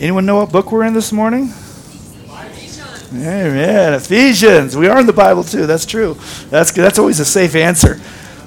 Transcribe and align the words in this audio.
Anyone 0.00 0.26
know 0.26 0.36
what 0.36 0.50
book 0.50 0.72
we're 0.72 0.82
in 0.82 0.92
this 0.92 1.12
morning? 1.12 1.44
Ephesians. 1.44 3.12
Amen. 3.12 3.94
Ephesians. 3.94 4.76
We 4.76 4.88
are 4.88 4.98
in 4.98 5.06
the 5.06 5.12
Bible 5.12 5.44
too. 5.44 5.66
That's 5.66 5.86
true. 5.86 6.16
That's. 6.50 6.72
That's 6.72 6.98
always 6.98 7.20
a 7.20 7.24
safe 7.24 7.54
answer. 7.54 8.00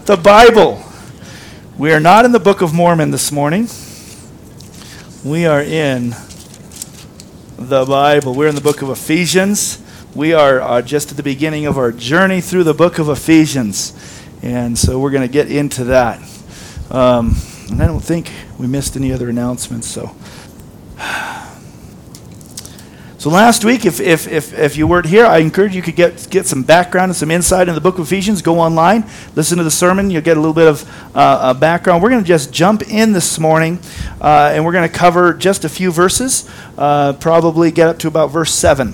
The 0.03 0.17
Bible. 0.17 0.83
We 1.77 1.93
are 1.93 2.01
not 2.01 2.25
in 2.25 2.33
the 2.33 2.39
Book 2.39 2.61
of 2.61 2.73
Mormon 2.73 3.11
this 3.11 3.31
morning. 3.31 3.69
We 5.23 5.45
are 5.45 5.61
in 5.61 6.09
the 7.57 7.85
Bible. 7.85 8.35
We're 8.35 8.49
in 8.49 8.55
the 8.55 8.61
book 8.61 8.81
of 8.81 8.89
Ephesians. 8.89 9.81
We 10.13 10.33
are 10.33 10.59
uh, 10.59 10.81
just 10.81 11.11
at 11.11 11.17
the 11.17 11.23
beginning 11.23 11.65
of 11.65 11.77
our 11.77 11.93
journey 11.93 12.41
through 12.41 12.65
the 12.65 12.73
book 12.73 12.99
of 12.99 13.07
Ephesians. 13.07 13.93
And 14.41 14.77
so 14.77 14.99
we're 14.99 15.11
going 15.11 15.25
to 15.25 15.31
get 15.31 15.49
into 15.49 15.85
that. 15.85 16.19
Um, 16.91 17.37
and 17.69 17.81
I 17.81 17.87
don't 17.87 18.03
think 18.03 18.31
we 18.59 18.67
missed 18.67 18.97
any 18.97 19.13
other 19.13 19.29
announcements. 19.29 19.87
So. 19.87 20.13
So 23.19 23.31
last 23.31 23.65
week, 23.65 23.83
if, 23.83 23.99
if, 23.99 24.27
if, 24.27 24.53
if 24.53 24.77
you 24.77 24.85
weren't 24.85 25.07
here, 25.07 25.25
I 25.25 25.39
encourage 25.39 25.75
you 25.75 25.81
could 25.81 25.95
get, 25.95 26.29
get 26.29 26.45
some 26.45 26.61
background 26.61 27.09
and 27.09 27.15
some 27.15 27.31
insight 27.31 27.67
in 27.67 27.73
the 27.73 27.81
book 27.81 27.97
of 27.97 28.05
Ephesians. 28.05 28.43
Go 28.43 28.59
online, 28.59 29.09
listen 29.35 29.57
to 29.57 29.63
the 29.63 29.71
sermon. 29.71 30.11
You'll 30.11 30.21
get 30.21 30.37
a 30.37 30.39
little 30.39 30.53
bit 30.53 30.67
of 30.67 30.87
uh, 31.15 31.19
uh, 31.19 31.53
background. 31.55 32.03
We're 32.03 32.11
going 32.11 32.21
to 32.21 32.27
just 32.27 32.53
jump 32.53 32.83
in 32.83 33.13
this 33.13 33.39
morning, 33.39 33.79
uh, 34.21 34.51
and 34.53 34.63
we're 34.63 34.71
going 34.71 34.87
to 34.87 34.95
cover 34.95 35.33
just 35.33 35.65
a 35.65 35.69
few 35.69 35.91
verses, 35.91 36.47
uh, 36.77 37.13
probably 37.13 37.71
get 37.71 37.87
up 37.87 37.97
to 37.99 38.07
about 38.07 38.27
verse 38.27 38.53
7 38.53 38.93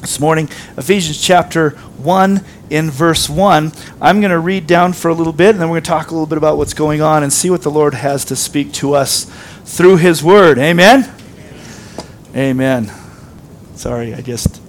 this 0.00 0.18
morning. 0.18 0.48
Ephesians 0.76 1.22
chapter 1.22 1.70
1 1.70 2.44
in 2.70 2.90
verse 2.90 3.30
1. 3.30 3.72
I'm 4.00 4.20
going 4.20 4.32
to 4.32 4.40
read 4.40 4.66
down 4.66 4.92
for 4.92 5.08
a 5.08 5.14
little 5.14 5.32
bit, 5.32 5.50
and 5.50 5.60
then 5.60 5.68
we're 5.68 5.76
going 5.76 5.84
to 5.84 5.90
talk 5.90 6.10
a 6.10 6.14
little 6.14 6.26
bit 6.26 6.36
about 6.36 6.58
what's 6.58 6.74
going 6.74 7.00
on 7.00 7.22
and 7.22 7.32
see 7.32 7.48
what 7.48 7.62
the 7.62 7.70
Lord 7.70 7.94
has 7.94 8.24
to 8.24 8.34
speak 8.34 8.72
to 8.74 8.94
us 8.94 9.30
through 9.64 9.98
His 9.98 10.22
Word. 10.22 10.58
Amen? 10.58 11.15
Amen. 12.36 12.92
Sorry, 13.76 14.12
I 14.12 14.20
just. 14.20 14.60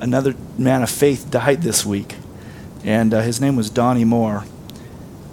Another 0.00 0.36
man 0.56 0.84
of 0.84 0.90
faith 0.90 1.28
died 1.28 1.62
this 1.62 1.84
week, 1.84 2.14
and 2.84 3.12
uh, 3.12 3.20
his 3.20 3.40
name 3.40 3.56
was 3.56 3.68
Donnie 3.68 4.04
Moore. 4.04 4.44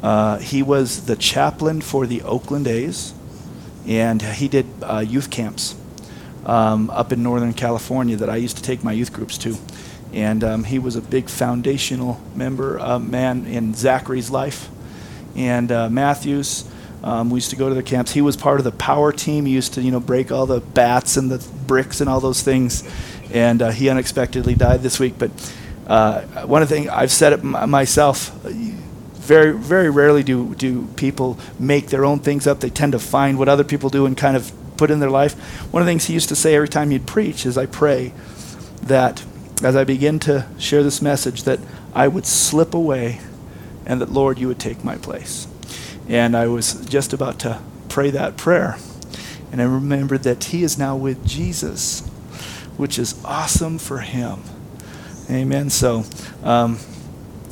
Uh, 0.02 0.39
he 0.39 0.63
was 0.63 1.05
the 1.05 1.16
chaplain 1.16 1.81
for 1.81 2.08
the 2.08 2.23
Oakland 2.23 2.67
A's, 2.67 3.13
and 3.86 4.19
he 4.23 4.47
did 4.47 4.66
uh, 4.81 5.05
youth 5.08 5.30
camps 5.30 5.75
um, 6.47 6.89
up 6.89 7.11
in 7.13 7.21
Northern 7.21 7.53
California 7.53 8.16
that 8.16 8.30
I 8.31 8.38
used 8.38 8.58
to 8.58 8.64
take 8.64 8.83
my 8.83 8.91
youth 8.91 9.14
groups 9.14 9.38
to. 9.38 9.55
And 10.11 10.43
um, 10.43 10.64
he 10.64 10.80
was 10.80 10.95
a 10.95 11.02
big 11.02 11.30
foundational 11.30 12.19
member, 12.33 12.80
uh, 12.80 12.97
man 12.97 13.45
in 13.45 13.75
Zachary's 13.75 14.31
life. 14.31 14.67
And 15.36 15.71
uh, 15.71 15.91
Matthews, 15.91 16.67
um, 17.03 17.30
we 17.30 17.38
used 17.38 17.50
to 17.52 17.55
go 17.55 17.69
to 17.69 17.75
the 17.75 17.83
camps. 17.83 18.11
He 18.11 18.22
was 18.22 18.36
part 18.36 18.59
of 18.59 18.64
the 18.64 18.72
power 18.72 19.11
team. 19.11 19.45
He 19.45 19.53
used 19.53 19.73
to, 19.75 19.81
you 19.81 19.92
know, 19.92 20.00
break 20.00 20.31
all 20.31 20.45
the 20.45 20.59
bats 20.59 21.17
and 21.17 21.31
the 21.31 21.45
bricks 21.66 22.02
and 22.02 22.09
all 22.09 22.19
those 22.19 22.42
things. 22.42 22.83
And 23.31 23.61
uh, 23.61 23.72
he 23.72 23.89
unexpectedly 23.89 24.55
died 24.55 24.81
this 24.81 25.00
week. 25.00 25.16
But 25.17 25.31
uh, 25.88 26.22
one 26.45 26.61
of 26.61 26.70
the 26.70 26.75
things 26.75 26.89
I've 26.89 27.11
said 27.11 27.33
it 27.33 27.39
m- 27.39 27.70
myself. 27.70 28.31
Very, 28.44 29.52
very 29.52 29.92
rarely 29.92 30.23
do, 30.23 30.55
do 30.55 30.88
people 30.95 31.38
make 31.59 31.88
their 31.88 32.03
own 32.03 32.20
things 32.20 32.47
up. 32.47 32.61
They 32.61 32.72
tend 32.72 32.94
to 32.94 33.00
find 33.00 33.38
what 33.38 33.47
other 33.47 33.64
people 33.64 33.89
do 33.89 34.08
and 34.08 34.17
kind 34.17 34.36
of 34.36 34.52
put 34.75 34.89
in 34.89 35.00
their 35.00 35.11
life. 35.11 35.36
One 35.72 35.81
of 35.81 35.86
the 35.86 35.92
things 35.92 36.05
he 36.05 36.16
used 36.16 36.30
to 36.30 36.36
say 36.36 36.55
every 36.55 36.70
time 36.70 36.89
he'd 36.89 37.05
preach 37.05 37.45
is, 37.45 37.58
I 37.58 37.67
pray 37.67 38.11
that 38.83 39.23
as 39.61 39.75
I 39.75 39.83
begin 39.83 40.20
to 40.20 40.47
share 40.58 40.81
this 40.81 41.02
message, 41.02 41.44
that 41.44 41.59
I 41.94 42.08
would 42.08 42.25
slip 42.25 42.73
away 42.73 43.20
and 43.86 44.02
that, 44.02 44.11
Lord, 44.11 44.39
you 44.39 44.47
would 44.47 44.59
take 44.59 44.83
my 44.83 44.95
place. 44.95 45.48
And 46.09 46.35
I 46.35 46.47
was 46.47 46.85
just 46.85 47.13
about 47.13 47.39
to 47.39 47.61
pray 47.88 48.09
that 48.09 48.35
prayer. 48.35 48.77
And 49.52 49.61
I 49.61 49.65
remembered 49.65 50.23
that 50.23 50.45
he 50.45 50.63
is 50.63 50.77
now 50.77 50.95
with 50.95 51.25
Jesus, 51.25 52.02
which 52.77 52.99
is 52.99 53.23
awesome 53.23 53.77
for 53.77 53.99
him. 53.99 54.41
Amen. 55.30 55.69
So, 55.69 56.03
um, 56.43 56.80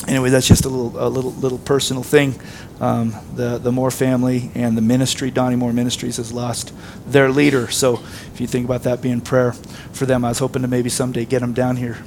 anyway, 0.08 0.31
that's 0.31 0.47
just 0.47 0.66
a 0.66 0.69
little, 0.69 1.00
a 1.00 1.07
little, 1.07 1.31
little 1.34 1.59
personal 1.59 2.03
thing. 2.03 2.40
Um, 2.79 3.16
the 3.34 3.57
the 3.57 3.72
Moore 3.72 3.90
family 3.90 4.51
and 4.53 4.78
the 4.78 4.84
ministry, 4.84 5.31
Donnie 5.31 5.56
Moore 5.56 5.74
Ministries, 5.74 6.18
has 6.18 6.31
lost 6.31 6.74
their 7.07 7.29
leader. 7.29 7.69
So, 7.69 7.95
if 8.34 8.39
you 8.39 8.45
think 8.45 8.66
about 8.66 8.84
that 8.84 9.01
being 9.01 9.22
prayer 9.22 9.53
for 9.53 10.06
them, 10.06 10.24
I 10.24 10.29
was 10.29 10.39
hoping 10.39 10.62
to 10.62 10.68
maybe 10.68 10.89
someday 10.89 11.25
get 11.25 11.39
them 11.39 11.53
down 11.53 11.78
here. 11.78 11.97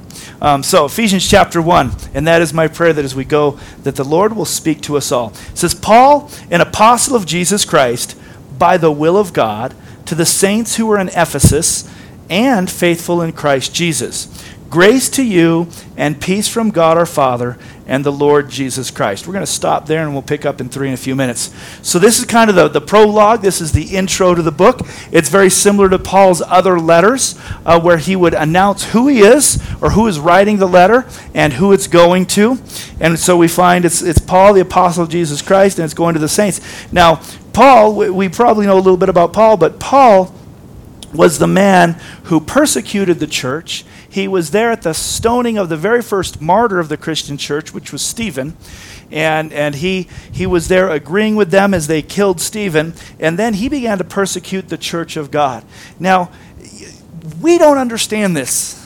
Um, 0.41 0.63
so, 0.63 0.85
Ephesians 0.85 1.29
chapter 1.29 1.61
one, 1.61 1.91
and 2.15 2.27
that 2.27 2.41
is 2.41 2.51
my 2.51 2.67
prayer 2.67 2.93
that 2.93 3.05
as 3.05 3.13
we 3.13 3.25
go, 3.25 3.59
that 3.83 3.95
the 3.95 4.03
Lord 4.03 4.35
will 4.35 4.45
speak 4.45 4.81
to 4.81 4.97
us 4.97 5.11
all. 5.11 5.29
It 5.51 5.57
says, 5.57 5.75
Paul, 5.75 6.31
an 6.49 6.61
apostle 6.61 7.15
of 7.15 7.27
Jesus 7.27 7.63
Christ, 7.63 8.19
by 8.57 8.77
the 8.77 8.91
will 8.91 9.17
of 9.17 9.33
God, 9.33 9.75
to 10.05 10.15
the 10.15 10.25
saints 10.25 10.77
who 10.77 10.91
are 10.91 10.99
in 10.99 11.09
Ephesus 11.09 11.87
and 12.27 12.71
faithful 12.71 13.21
in 13.21 13.33
Christ 13.33 13.75
Jesus. 13.75 14.27
Grace 14.69 15.09
to 15.09 15.23
you 15.23 15.67
and 15.95 16.21
peace 16.21 16.47
from 16.47 16.71
God 16.71 16.97
our 16.97 17.05
Father 17.05 17.57
and 17.87 18.05
the 18.05 18.11
Lord 18.11 18.49
Jesus 18.49 18.91
Christ. 18.91 19.27
We're 19.27 19.33
going 19.33 19.45
to 19.45 19.51
stop 19.51 19.85
there 19.85 20.03
and 20.03 20.13
we'll 20.13 20.21
pick 20.21 20.45
up 20.45 20.61
in 20.61 20.69
three 20.69 20.87
in 20.87 20.93
a 20.93 20.97
few 20.97 21.15
minutes. 21.15 21.53
So, 21.81 21.99
this 21.99 22.19
is 22.19 22.25
kind 22.25 22.49
of 22.49 22.55
the, 22.55 22.67
the 22.67 22.81
prologue. 22.81 23.41
This 23.41 23.61
is 23.61 23.71
the 23.71 23.95
intro 23.95 24.35
to 24.35 24.41
the 24.41 24.51
book. 24.51 24.81
It's 25.11 25.29
very 25.29 25.49
similar 25.49 25.89
to 25.89 25.99
Paul's 25.99 26.41
other 26.41 26.79
letters, 26.79 27.39
uh, 27.65 27.79
where 27.79 27.97
he 27.97 28.15
would 28.15 28.33
announce 28.33 28.91
who 28.91 29.07
he 29.07 29.19
is 29.19 29.61
or 29.81 29.91
who 29.91 30.07
is 30.07 30.19
writing 30.19 30.57
the 30.57 30.67
letter 30.67 31.05
and 31.33 31.53
who 31.53 31.73
it's 31.73 31.87
going 31.87 32.25
to. 32.27 32.57
And 32.99 33.17
so 33.17 33.37
we 33.37 33.47
find 33.47 33.85
it's, 33.85 34.01
it's 34.01 34.19
Paul, 34.19 34.53
the 34.53 34.61
apostle 34.61 35.03
of 35.03 35.09
Jesus 35.09 35.41
Christ, 35.41 35.79
and 35.79 35.85
it's 35.85 35.93
going 35.93 36.13
to 36.13 36.19
the 36.19 36.29
saints. 36.29 36.61
Now, 36.91 37.21
Paul, 37.53 37.95
we, 37.95 38.09
we 38.09 38.29
probably 38.29 38.65
know 38.65 38.75
a 38.75 38.79
little 38.79 38.97
bit 38.97 39.09
about 39.09 39.33
Paul, 39.33 39.57
but 39.57 39.79
Paul 39.79 40.33
was 41.13 41.39
the 41.39 41.47
man 41.47 41.99
who 42.23 42.39
persecuted 42.39 43.19
the 43.19 43.27
church. 43.27 43.83
He 44.11 44.27
was 44.27 44.51
there 44.51 44.71
at 44.71 44.81
the 44.81 44.93
stoning 44.93 45.57
of 45.57 45.69
the 45.69 45.77
very 45.77 46.01
first 46.01 46.41
martyr 46.41 46.79
of 46.79 46.89
the 46.89 46.97
Christian 46.97 47.37
church, 47.37 47.73
which 47.73 47.93
was 47.93 48.01
Stephen. 48.01 48.57
And, 49.09 49.53
and 49.53 49.75
he, 49.75 50.09
he 50.29 50.45
was 50.45 50.67
there 50.67 50.89
agreeing 50.89 51.37
with 51.37 51.49
them 51.49 51.73
as 51.73 51.87
they 51.87 52.01
killed 52.01 52.41
Stephen. 52.41 52.93
And 53.21 53.39
then 53.39 53.53
he 53.53 53.69
began 53.69 53.97
to 53.99 54.03
persecute 54.03 54.67
the 54.67 54.77
church 54.77 55.15
of 55.15 55.31
God. 55.31 55.63
Now, 55.97 56.29
we 57.41 57.57
don't 57.57 57.77
understand 57.77 58.35
this 58.35 58.77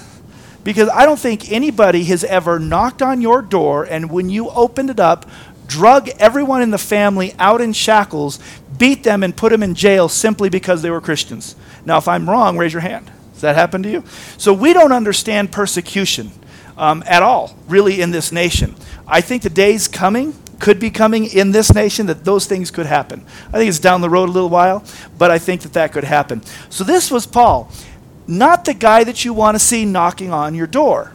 because 0.64 0.90
I 0.90 1.08
don't 1.08 1.20
think 1.20 1.52
anybody 1.52 2.04
has 2.04 2.24
ever 2.24 2.60
knocked 2.60 3.02
on 3.02 3.20
your 3.20 3.42
door 3.42 3.84
and 3.84 4.12
when 4.12 4.30
you 4.30 4.50
opened 4.50 4.92
it 4.92 5.00
up, 5.00 5.28
drug 5.66 6.08
everyone 6.20 6.62
in 6.62 6.70
the 6.70 6.78
family 6.78 7.34
out 7.40 7.62
in 7.62 7.74
shackles, 7.74 8.40
beat 8.78 9.04
them, 9.04 9.24
and 9.24 9.36
put 9.36 9.52
them 9.52 9.64
in 9.64 9.74
jail 9.74 10.08
simply 10.08 10.50
because 10.50 10.84
they 10.84 10.92
were 10.92 11.02
Christians. 11.02 11.56
Now, 11.84 11.98
if 11.98 12.08
I'm 12.08 12.30
wrong, 12.30 12.60
raise 12.60 12.74
your 12.74 12.82
hand. 12.82 13.12
Does 13.36 13.42
that 13.42 13.56
happen 13.56 13.84
to 13.84 13.92
you? 13.92 14.04
So 14.38 14.54
we 14.54 14.72
don't 14.72 14.94
understand 14.94 15.52
persecution 15.52 16.32
um, 16.78 17.04
at 17.06 17.22
all, 17.22 17.54
really, 17.68 18.00
in 18.00 18.12
this 18.12 18.32
nation. 18.32 18.76
I 19.06 19.20
think 19.20 19.44
the 19.44 19.50
day's 19.50 19.90
coming, 19.90 20.34
could 20.60 20.80
be 20.80 20.90
coming 20.90 21.26
in 21.26 21.52
this 21.52 21.74
nation 21.74 22.06
that 22.06 22.24
those 22.24 22.46
things 22.46 22.72
could 22.72 22.86
happen. 22.86 23.26
I 23.50 23.58
think 23.58 23.68
it's 23.68 23.80
down 23.80 24.00
the 24.00 24.10
road 24.10 24.30
a 24.30 24.32
little 24.32 24.50
while, 24.50 24.86
but 25.18 25.32
I 25.32 25.38
think 25.38 25.62
that 25.62 25.74
that 25.74 25.92
could 25.92 26.06
happen. 26.06 26.44
So 26.70 26.86
this 26.86 27.12
was 27.12 27.28
Paul, 27.28 27.70
not 28.26 28.64
the 28.64 28.74
guy 28.74 29.04
that 29.04 29.26
you 29.26 29.34
want 29.34 29.56
to 29.56 29.60
see 29.60 29.84
knocking 29.84 30.32
on 30.32 30.56
your 30.56 30.68
door. 30.68 31.12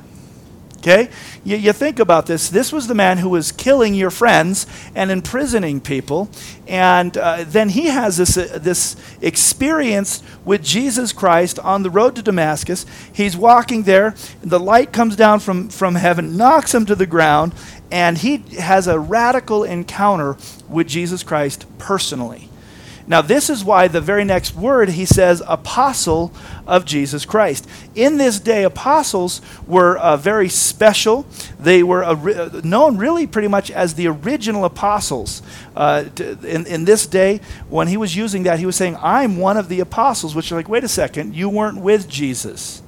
Okay? 0.80 1.10
You, 1.44 1.56
you, 1.56 1.72
think 1.74 1.98
about 1.98 2.24
this. 2.24 2.48
This 2.48 2.72
was 2.72 2.86
the 2.86 2.94
man 2.94 3.18
who 3.18 3.28
was 3.28 3.52
killing 3.52 3.94
your 3.94 4.10
friends 4.10 4.66
and 4.94 5.10
imprisoning 5.10 5.82
people. 5.82 6.30
And 6.66 7.18
uh, 7.18 7.44
then 7.46 7.68
he 7.68 7.86
has 7.86 8.16
this, 8.16 8.38
uh, 8.38 8.58
this 8.60 8.96
experience 9.20 10.22
with 10.42 10.62
Jesus 10.62 11.12
Christ 11.12 11.58
on 11.58 11.82
the 11.82 11.90
road 11.90 12.16
to 12.16 12.22
Damascus. 12.22 12.86
He's 13.12 13.36
walking 13.36 13.82
there. 13.82 14.14
The 14.40 14.58
light 14.58 14.90
comes 14.90 15.16
down 15.16 15.40
from, 15.40 15.68
from 15.68 15.96
heaven, 15.96 16.38
knocks 16.38 16.74
him 16.74 16.86
to 16.86 16.94
the 16.94 17.06
ground, 17.06 17.54
and 17.90 18.16
he 18.16 18.38
has 18.58 18.86
a 18.86 18.98
radical 18.98 19.64
encounter 19.64 20.38
with 20.66 20.88
Jesus 20.88 21.22
Christ 21.22 21.66
personally. 21.76 22.49
Now, 23.06 23.22
this 23.22 23.50
is 23.50 23.64
why 23.64 23.88
the 23.88 24.00
very 24.00 24.24
next 24.24 24.54
word 24.54 24.90
he 24.90 25.04
says, 25.04 25.42
apostle 25.46 26.32
of 26.66 26.84
Jesus 26.84 27.24
Christ. 27.24 27.66
In 27.94 28.18
this 28.18 28.38
day, 28.38 28.62
apostles 28.62 29.40
were 29.66 29.98
uh, 29.98 30.16
very 30.16 30.48
special. 30.48 31.26
They 31.58 31.82
were 31.82 32.04
uh, 32.04 32.60
known 32.62 32.96
really 32.96 33.26
pretty 33.26 33.48
much 33.48 33.70
as 33.70 33.94
the 33.94 34.06
original 34.06 34.64
apostles. 34.64 35.42
Uh, 35.74 36.04
in, 36.18 36.66
in 36.66 36.84
this 36.84 37.06
day, 37.06 37.40
when 37.68 37.88
he 37.88 37.96
was 37.96 38.14
using 38.14 38.44
that, 38.44 38.58
he 38.58 38.66
was 38.66 38.76
saying, 38.76 38.96
I'm 39.00 39.38
one 39.38 39.56
of 39.56 39.68
the 39.68 39.80
apostles, 39.80 40.34
which 40.34 40.52
are 40.52 40.56
like, 40.56 40.68
wait 40.68 40.84
a 40.84 40.88
second, 40.88 41.34
you 41.34 41.48
weren't 41.48 41.80
with 41.80 42.08
Jesus 42.08 42.82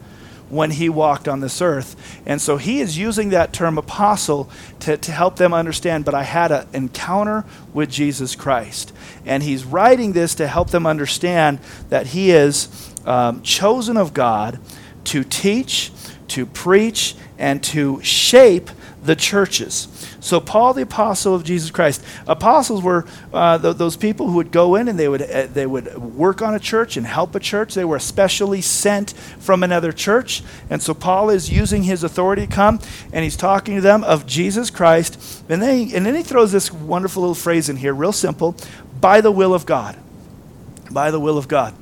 when 0.52 0.70
he 0.70 0.86
walked 0.90 1.26
on 1.26 1.40
this 1.40 1.62
earth. 1.62 2.20
And 2.26 2.38
so 2.38 2.58
he 2.58 2.80
is 2.80 2.98
using 2.98 3.30
that 3.30 3.54
term 3.54 3.78
apostle 3.78 4.50
to, 4.80 4.98
to 4.98 5.10
help 5.10 5.36
them 5.36 5.54
understand, 5.54 6.04
but 6.04 6.14
I 6.14 6.24
had 6.24 6.52
an 6.52 6.68
encounter 6.74 7.46
with 7.72 7.90
Jesus 7.90 8.36
Christ. 8.36 8.92
And 9.24 9.42
he's 9.42 9.64
writing 9.64 10.12
this 10.12 10.34
to 10.34 10.46
help 10.46 10.68
them 10.68 10.86
understand 10.86 11.58
that 11.88 12.08
he 12.08 12.32
is 12.32 12.68
um, 13.06 13.40
chosen 13.40 13.96
of 13.96 14.12
God 14.12 14.60
to 15.04 15.24
teach, 15.24 15.90
to 16.28 16.44
preach, 16.44 17.16
and 17.38 17.64
to 17.64 18.02
shape 18.02 18.68
the 19.02 19.16
churches. 19.16 19.88
So, 20.20 20.40
Paul, 20.40 20.74
the 20.74 20.82
apostle 20.82 21.34
of 21.34 21.42
Jesus 21.42 21.70
Christ, 21.70 22.04
apostles 22.26 22.82
were 22.82 23.04
uh, 23.32 23.58
th- 23.58 23.76
those 23.76 23.96
people 23.96 24.28
who 24.28 24.34
would 24.34 24.52
go 24.52 24.76
in 24.76 24.86
and 24.86 24.98
they 24.98 25.08
would, 25.08 25.22
uh, 25.22 25.46
they 25.46 25.66
would 25.66 25.96
work 25.98 26.40
on 26.40 26.54
a 26.54 26.60
church 26.60 26.96
and 26.96 27.04
help 27.04 27.34
a 27.34 27.40
church. 27.40 27.74
They 27.74 27.84
were 27.84 27.96
especially 27.96 28.60
sent 28.60 29.12
from 29.12 29.62
another 29.62 29.90
church. 29.90 30.42
And 30.70 30.80
so, 30.80 30.94
Paul 30.94 31.30
is 31.30 31.50
using 31.50 31.82
his 31.82 32.04
authority 32.04 32.46
to 32.46 32.52
come 32.52 32.78
and 33.12 33.24
he's 33.24 33.36
talking 33.36 33.74
to 33.74 33.80
them 33.80 34.04
of 34.04 34.26
Jesus 34.26 34.70
Christ. 34.70 35.44
And, 35.48 35.60
they, 35.60 35.92
and 35.92 36.06
then 36.06 36.14
he 36.14 36.22
throws 36.22 36.52
this 36.52 36.72
wonderful 36.72 37.22
little 37.22 37.34
phrase 37.34 37.68
in 37.68 37.76
here, 37.76 37.94
real 37.94 38.12
simple 38.12 38.54
by 39.00 39.20
the 39.20 39.32
will 39.32 39.52
of 39.52 39.66
God. 39.66 39.98
By 40.90 41.10
the 41.10 41.18
will 41.18 41.38
of 41.38 41.48
God. 41.48 41.74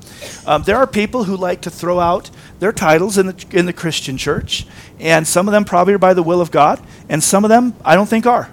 Um, 0.46 0.62
there 0.62 0.76
are 0.76 0.86
people 0.86 1.24
who 1.24 1.36
like 1.36 1.62
to 1.62 1.70
throw 1.70 2.00
out 2.00 2.30
their 2.60 2.72
titles 2.72 3.18
in 3.18 3.26
the, 3.26 3.46
in 3.50 3.66
the 3.66 3.72
Christian 3.72 4.16
church, 4.16 4.66
and 5.00 5.26
some 5.26 5.48
of 5.48 5.52
them 5.52 5.64
probably 5.64 5.94
are 5.94 5.98
by 5.98 6.14
the 6.14 6.22
will 6.22 6.40
of 6.40 6.50
God, 6.50 6.80
and 7.08 7.22
some 7.22 7.44
of 7.44 7.48
them 7.48 7.74
I 7.84 7.96
don't 7.96 8.08
think 8.08 8.26
are. 8.26 8.50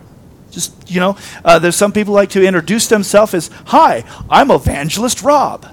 Just, 0.50 0.89
you 0.89 1.00
know, 1.00 1.18
uh, 1.45 1.59
there's 1.59 1.75
some 1.75 1.92
people 1.92 2.13
like 2.13 2.31
to 2.31 2.44
introduce 2.44 2.88
themselves 2.88 3.33
as, 3.33 3.50
Hi, 3.68 4.04
I'm 4.30 4.50
Evangelist 4.50 5.21
Rob. 5.21 5.68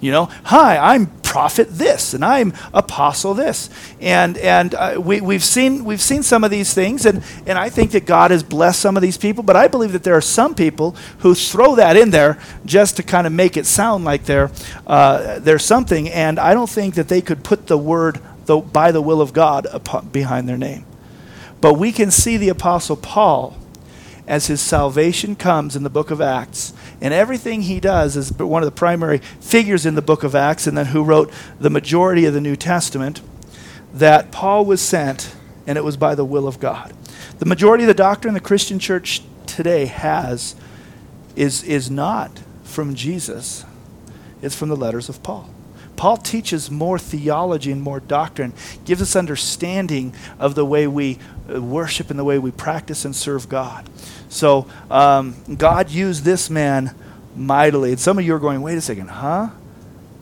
You 0.00 0.12
know, 0.12 0.26
hi, 0.44 0.94
I'm 0.94 1.06
prophet 1.28 1.68
this, 1.70 2.14
and 2.14 2.24
I'm 2.24 2.54
apostle 2.72 3.34
this, 3.34 3.68
and 4.00 4.38
and 4.38 4.74
uh, 4.74 5.00
we 5.02 5.20
we've 5.20 5.42
seen 5.42 5.84
we've 5.84 6.00
seen 6.00 6.22
some 6.22 6.44
of 6.44 6.52
these 6.52 6.72
things, 6.72 7.04
and 7.04 7.22
and 7.46 7.58
I 7.58 7.68
think 7.68 7.90
that 7.90 8.06
God 8.06 8.30
has 8.30 8.44
blessed 8.44 8.80
some 8.80 8.96
of 8.96 9.02
these 9.02 9.18
people, 9.18 9.42
but 9.42 9.56
I 9.56 9.66
believe 9.66 9.92
that 9.92 10.04
there 10.04 10.14
are 10.14 10.20
some 10.20 10.54
people 10.54 10.94
who 11.18 11.34
throw 11.34 11.74
that 11.74 11.96
in 11.96 12.10
there 12.10 12.38
just 12.64 12.96
to 12.96 13.02
kind 13.02 13.26
of 13.26 13.32
make 13.32 13.56
it 13.56 13.66
sound 13.66 14.04
like 14.04 14.24
they're 14.24 14.52
uh, 14.86 15.40
they're 15.40 15.58
something, 15.58 16.08
and 16.08 16.38
I 16.38 16.54
don't 16.54 16.70
think 16.70 16.94
that 16.94 17.08
they 17.08 17.20
could 17.20 17.42
put 17.42 17.66
the 17.66 17.76
word 17.76 18.20
the, 18.46 18.58
by 18.58 18.92
the 18.92 19.02
will 19.02 19.20
of 19.20 19.32
God 19.32 19.66
upon, 19.72 20.08
behind 20.08 20.48
their 20.48 20.58
name, 20.58 20.86
but 21.60 21.74
we 21.74 21.90
can 21.90 22.12
see 22.12 22.36
the 22.36 22.50
apostle 22.50 22.96
Paul 22.96 23.56
as 24.28 24.46
his 24.46 24.60
salvation 24.60 25.34
comes 25.34 25.74
in 25.74 25.82
the 25.82 25.90
book 25.90 26.10
of 26.10 26.20
Acts 26.20 26.72
and 27.00 27.14
everything 27.14 27.62
he 27.62 27.80
does 27.80 28.16
is 28.16 28.32
one 28.32 28.62
of 28.62 28.66
the 28.66 28.72
primary 28.72 29.18
figures 29.40 29.86
in 29.86 29.94
the 29.94 30.02
book 30.02 30.24
of 30.24 30.34
Acts, 30.34 30.66
and 30.66 30.76
then 30.76 30.86
who 30.86 31.04
wrote 31.04 31.32
the 31.58 31.70
majority 31.70 32.24
of 32.24 32.34
the 32.34 32.40
New 32.40 32.56
Testament, 32.56 33.20
that 33.94 34.30
Paul 34.30 34.64
was 34.64 34.80
sent, 34.80 35.34
and 35.66 35.78
it 35.78 35.84
was 35.84 35.96
by 35.96 36.14
the 36.14 36.24
will 36.24 36.48
of 36.48 36.60
God. 36.60 36.92
The 37.38 37.46
majority 37.46 37.84
of 37.84 37.88
the 37.88 37.94
doctrine 37.94 38.34
the 38.34 38.40
Christian 38.40 38.78
church 38.78 39.22
today 39.46 39.86
has 39.86 40.56
is, 41.36 41.62
is 41.62 41.90
not 41.90 42.40
from 42.64 42.94
Jesus, 42.94 43.64
it's 44.42 44.56
from 44.56 44.68
the 44.68 44.76
letters 44.76 45.08
of 45.08 45.22
Paul. 45.22 45.48
Paul 45.98 46.16
teaches 46.16 46.70
more 46.70 46.98
theology 46.98 47.72
and 47.72 47.82
more 47.82 48.00
doctrine, 48.00 48.54
gives 48.84 49.02
us 49.02 49.16
understanding 49.16 50.14
of 50.38 50.54
the 50.54 50.64
way 50.64 50.86
we 50.86 51.18
uh, 51.52 51.60
worship 51.60 52.08
and 52.08 52.18
the 52.18 52.24
way 52.24 52.38
we 52.38 52.52
practice 52.52 53.04
and 53.04 53.14
serve 53.14 53.48
God. 53.48 53.90
So 54.28 54.66
um, 54.90 55.34
God 55.56 55.90
used 55.90 56.24
this 56.24 56.48
man 56.48 56.94
mightily. 57.34 57.90
And 57.90 58.00
some 58.00 58.16
of 58.16 58.24
you 58.24 58.34
are 58.34 58.38
going, 58.38 58.62
wait 58.62 58.78
a 58.78 58.80
second, 58.80 59.08
huh? 59.08 59.50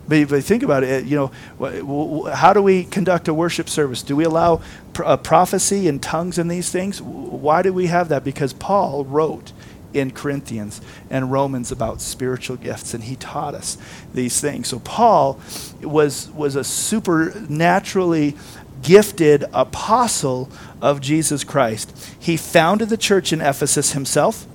But, 0.08 0.19
if 0.19 0.31
but 0.31 0.44
think 0.44 0.62
about 0.62 0.82
it, 0.82 1.05
you 1.05 1.17
know, 1.58 2.23
how 2.32 2.52
do 2.52 2.62
we 2.62 2.84
conduct 2.84 3.28
a 3.28 3.34
worship 3.34 3.69
service? 3.69 4.02
Do 4.02 4.17
we 4.17 4.25
allow 4.25 4.62
pr- 4.93 5.17
prophecy 5.17 5.88
and 5.88 6.02
tongues 6.02 6.38
and 6.38 6.50
these 6.50 6.70
things? 6.70 7.02
Why 7.02 7.62
do 7.62 7.73
we 7.73 7.88
have 7.88 8.08
that? 8.08 8.25
Because 8.25 8.52
Paul 8.52 9.05
wrote 9.05 9.52
in 9.97 10.11
Corinthians 10.11 10.81
and 11.11 11.33
Romans 11.33 11.73
about 11.73 12.01
spiritual 12.01 12.57
gifts, 12.57 12.95
and 12.95 13.05
he 13.05 13.17
taught 13.17 13.55
us 13.55 13.79
these 14.13 14.41
things. 14.41 14.69
So 14.69 14.79
Paul 14.81 15.41
was 15.83 16.31
was 16.31 16.57
a 16.57 16.65
supernaturally 16.65 18.37
gifted 18.83 19.45
apostle 19.53 20.51
of 20.81 21.01
Jesus 21.01 21.45
Christ. 21.45 22.15
He 22.19 22.37
founded 22.37 22.89
the 22.89 22.97
church 22.97 23.33
in 23.33 23.41
Ephesus 23.41 23.93
himself 23.93 24.47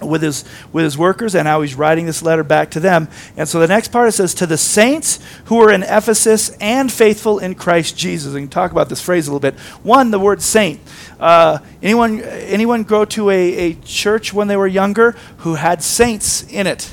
with 0.00 0.22
his 0.22 0.44
with 0.72 0.84
his 0.84 0.96
workers 0.96 1.34
and 1.34 1.46
how 1.46 1.62
he's 1.62 1.74
writing 1.74 2.06
this 2.06 2.22
letter 2.22 2.44
back 2.44 2.70
to 2.72 2.80
them. 2.80 3.08
And 3.36 3.48
so 3.48 3.60
the 3.60 3.68
next 3.68 3.88
part 3.88 4.08
it 4.08 4.12
says 4.12 4.34
to 4.34 4.46
the 4.46 4.58
saints 4.58 5.18
who 5.46 5.60
are 5.60 5.70
in 5.70 5.82
Ephesus 5.82 6.50
and 6.60 6.92
faithful 6.92 7.38
in 7.38 7.54
Christ 7.54 7.96
Jesus. 7.96 8.34
And 8.34 8.50
talk 8.50 8.72
about 8.72 8.88
this 8.88 9.00
phrase 9.00 9.28
a 9.28 9.30
little 9.30 9.40
bit. 9.40 9.58
One, 9.82 10.10
the 10.10 10.18
word 10.18 10.42
saint. 10.42 10.80
Uh, 11.18 11.58
anyone 11.82 12.20
anyone 12.22 12.84
go 12.84 13.04
to 13.04 13.30
a, 13.30 13.70
a 13.70 13.74
church 13.74 14.32
when 14.32 14.48
they 14.48 14.56
were 14.56 14.66
younger 14.66 15.12
who 15.38 15.54
had 15.54 15.82
saints 15.82 16.42
in 16.50 16.66
it? 16.66 16.92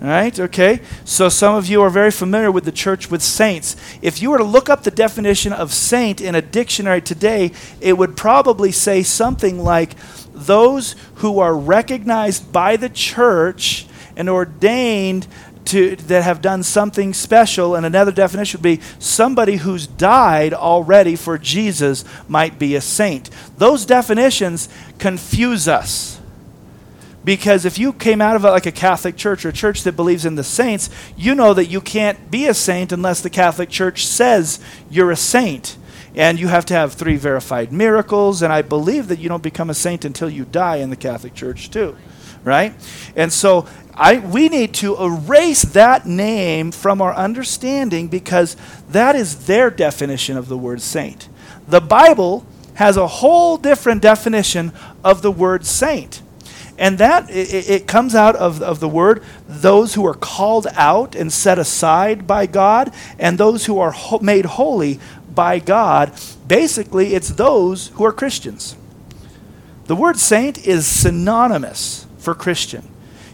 Right, 0.00 0.38
okay? 0.38 0.80
So 1.04 1.28
some 1.28 1.56
of 1.56 1.66
you 1.66 1.82
are 1.82 1.90
very 1.90 2.12
familiar 2.12 2.52
with 2.52 2.64
the 2.64 2.70
church 2.70 3.10
with 3.10 3.20
saints. 3.20 3.74
If 4.00 4.22
you 4.22 4.30
were 4.30 4.38
to 4.38 4.44
look 4.44 4.68
up 4.68 4.84
the 4.84 4.92
definition 4.92 5.52
of 5.52 5.72
saint 5.72 6.20
in 6.20 6.36
a 6.36 6.42
dictionary 6.42 7.02
today, 7.02 7.50
it 7.80 7.98
would 7.98 8.16
probably 8.16 8.70
say 8.70 9.02
something 9.02 9.58
like 9.58 9.96
those 10.32 10.94
who 11.16 11.40
are 11.40 11.56
recognized 11.56 12.52
by 12.52 12.76
the 12.76 12.88
church 12.88 13.86
and 14.16 14.28
ordained 14.28 15.26
to, 15.64 15.96
that 15.96 16.22
have 16.22 16.40
done 16.40 16.62
something 16.62 17.12
special. 17.12 17.74
And 17.74 17.84
another 17.84 18.12
definition 18.12 18.58
would 18.58 18.78
be 18.78 18.80
somebody 19.00 19.56
who's 19.56 19.88
died 19.88 20.54
already 20.54 21.16
for 21.16 21.38
Jesus 21.38 22.04
might 22.28 22.56
be 22.56 22.76
a 22.76 22.80
saint. 22.80 23.30
Those 23.58 23.84
definitions 23.84 24.68
confuse 24.98 25.66
us 25.66 26.17
because 27.24 27.64
if 27.64 27.78
you 27.78 27.92
came 27.92 28.20
out 28.20 28.36
of 28.36 28.44
a, 28.44 28.50
like 28.50 28.66
a 28.66 28.72
Catholic 28.72 29.16
church 29.16 29.44
or 29.44 29.50
a 29.50 29.52
church 29.52 29.82
that 29.82 29.96
believes 29.96 30.24
in 30.24 30.36
the 30.36 30.44
saints, 30.44 30.88
you 31.16 31.34
know 31.34 31.52
that 31.54 31.66
you 31.66 31.80
can't 31.80 32.30
be 32.30 32.46
a 32.46 32.54
saint 32.54 32.92
unless 32.92 33.20
the 33.20 33.30
Catholic 33.30 33.68
Church 33.68 34.06
says 34.06 34.60
you're 34.90 35.10
a 35.10 35.16
saint. 35.16 35.76
And 36.14 36.40
you 36.40 36.48
have 36.48 36.64
to 36.66 36.74
have 36.74 36.94
three 36.94 37.16
verified 37.16 37.70
miracles. 37.72 38.42
And 38.42 38.52
I 38.52 38.62
believe 38.62 39.08
that 39.08 39.18
you 39.18 39.28
don't 39.28 39.42
become 39.42 39.70
a 39.70 39.74
saint 39.74 40.04
until 40.04 40.30
you 40.30 40.44
die 40.44 40.76
in 40.76 40.90
the 40.90 40.96
Catholic 40.96 41.34
Church, 41.34 41.70
too. 41.70 41.96
Right? 42.44 42.72
And 43.14 43.32
so 43.32 43.66
I, 43.94 44.18
we 44.18 44.48
need 44.48 44.74
to 44.74 44.96
erase 44.96 45.62
that 45.62 46.06
name 46.06 46.72
from 46.72 47.02
our 47.02 47.14
understanding 47.14 48.08
because 48.08 48.56
that 48.90 49.16
is 49.16 49.46
their 49.46 49.70
definition 49.70 50.36
of 50.36 50.48
the 50.48 50.56
word 50.56 50.80
saint. 50.80 51.28
The 51.66 51.80
Bible 51.80 52.46
has 52.74 52.96
a 52.96 53.08
whole 53.08 53.56
different 53.56 54.02
definition 54.02 54.72
of 55.04 55.22
the 55.22 55.32
word 55.32 55.66
saint. 55.66 56.22
And 56.78 56.98
that, 56.98 57.28
it, 57.28 57.68
it, 57.68 57.86
comes 57.88 58.14
out 58.14 58.36
of, 58.36 58.62
of 58.62 58.78
the 58.78 58.88
word, 58.88 59.24
those 59.48 59.94
who 59.94 60.06
are 60.06 60.14
called 60.14 60.68
out 60.74 61.16
and 61.16 61.32
set 61.32 61.58
aside 61.58 62.24
by 62.26 62.46
God, 62.46 62.94
and 63.18 63.36
those 63.36 63.66
who 63.66 63.80
are 63.80 63.90
ho- 63.90 64.20
made 64.20 64.44
holy 64.44 65.00
by 65.34 65.58
God. 65.58 66.12
Basically, 66.46 67.14
it's 67.14 67.30
those 67.30 67.88
who 67.88 68.04
are 68.04 68.12
Christians. 68.12 68.76
The 69.86 69.96
word 69.96 70.18
saint 70.18 70.66
is 70.66 70.86
synonymous 70.86 72.06
for 72.18 72.34
Christian. 72.34 72.88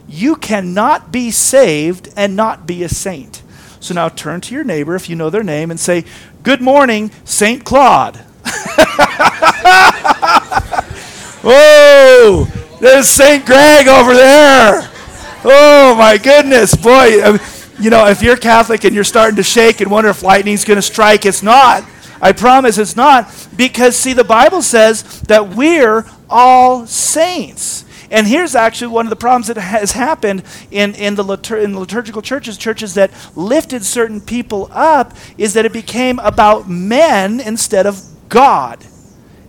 You 0.08 0.36
cannot 0.36 1.12
be 1.12 1.30
saved 1.30 2.08
and 2.16 2.34
not 2.34 2.66
be 2.66 2.82
a 2.82 2.88
saint. 2.88 3.42
So 3.78 3.92
now 3.92 4.08
turn 4.08 4.40
to 4.42 4.54
your 4.54 4.64
neighbor, 4.64 4.94
if 4.94 5.10
you 5.10 5.16
know 5.16 5.28
their 5.28 5.42
name, 5.42 5.70
and 5.70 5.78
say, 5.78 6.04
Good 6.42 6.62
morning, 6.62 7.10
St. 7.24 7.64
Claude. 7.64 8.16
Whoa! 11.42 12.46
There's 12.84 13.08
St. 13.08 13.46
Greg 13.46 13.88
over 13.88 14.12
there. 14.12 14.90
Oh 15.42 15.94
my 15.96 16.18
goodness, 16.22 16.74
boy. 16.74 17.24
Um, 17.24 17.40
you 17.80 17.88
know, 17.88 18.06
if 18.08 18.20
you're 18.20 18.36
Catholic 18.36 18.84
and 18.84 18.94
you're 18.94 19.04
starting 19.04 19.36
to 19.36 19.42
shake 19.42 19.80
and 19.80 19.90
wonder 19.90 20.10
if 20.10 20.22
lightning's 20.22 20.66
going 20.66 20.76
to 20.76 20.82
strike, 20.82 21.24
it's 21.24 21.42
not. 21.42 21.82
I 22.20 22.32
promise 22.32 22.76
it's 22.76 22.94
not. 22.94 23.48
Because, 23.56 23.96
see, 23.96 24.12
the 24.12 24.22
Bible 24.22 24.60
says 24.60 25.22
that 25.22 25.54
we're 25.56 26.04
all 26.28 26.86
saints. 26.86 27.86
And 28.10 28.26
here's 28.26 28.54
actually 28.54 28.88
one 28.88 29.06
of 29.06 29.10
the 29.10 29.16
problems 29.16 29.46
that 29.46 29.56
has 29.56 29.92
happened 29.92 30.42
in, 30.70 30.94
in, 30.94 31.14
the, 31.14 31.24
litur- 31.24 31.64
in 31.64 31.72
the 31.72 31.80
liturgical 31.80 32.20
churches, 32.20 32.58
churches 32.58 32.92
that 32.96 33.10
lifted 33.34 33.82
certain 33.82 34.20
people 34.20 34.68
up, 34.72 35.14
is 35.38 35.54
that 35.54 35.64
it 35.64 35.72
became 35.72 36.18
about 36.18 36.68
men 36.68 37.40
instead 37.40 37.86
of 37.86 38.02
God 38.28 38.84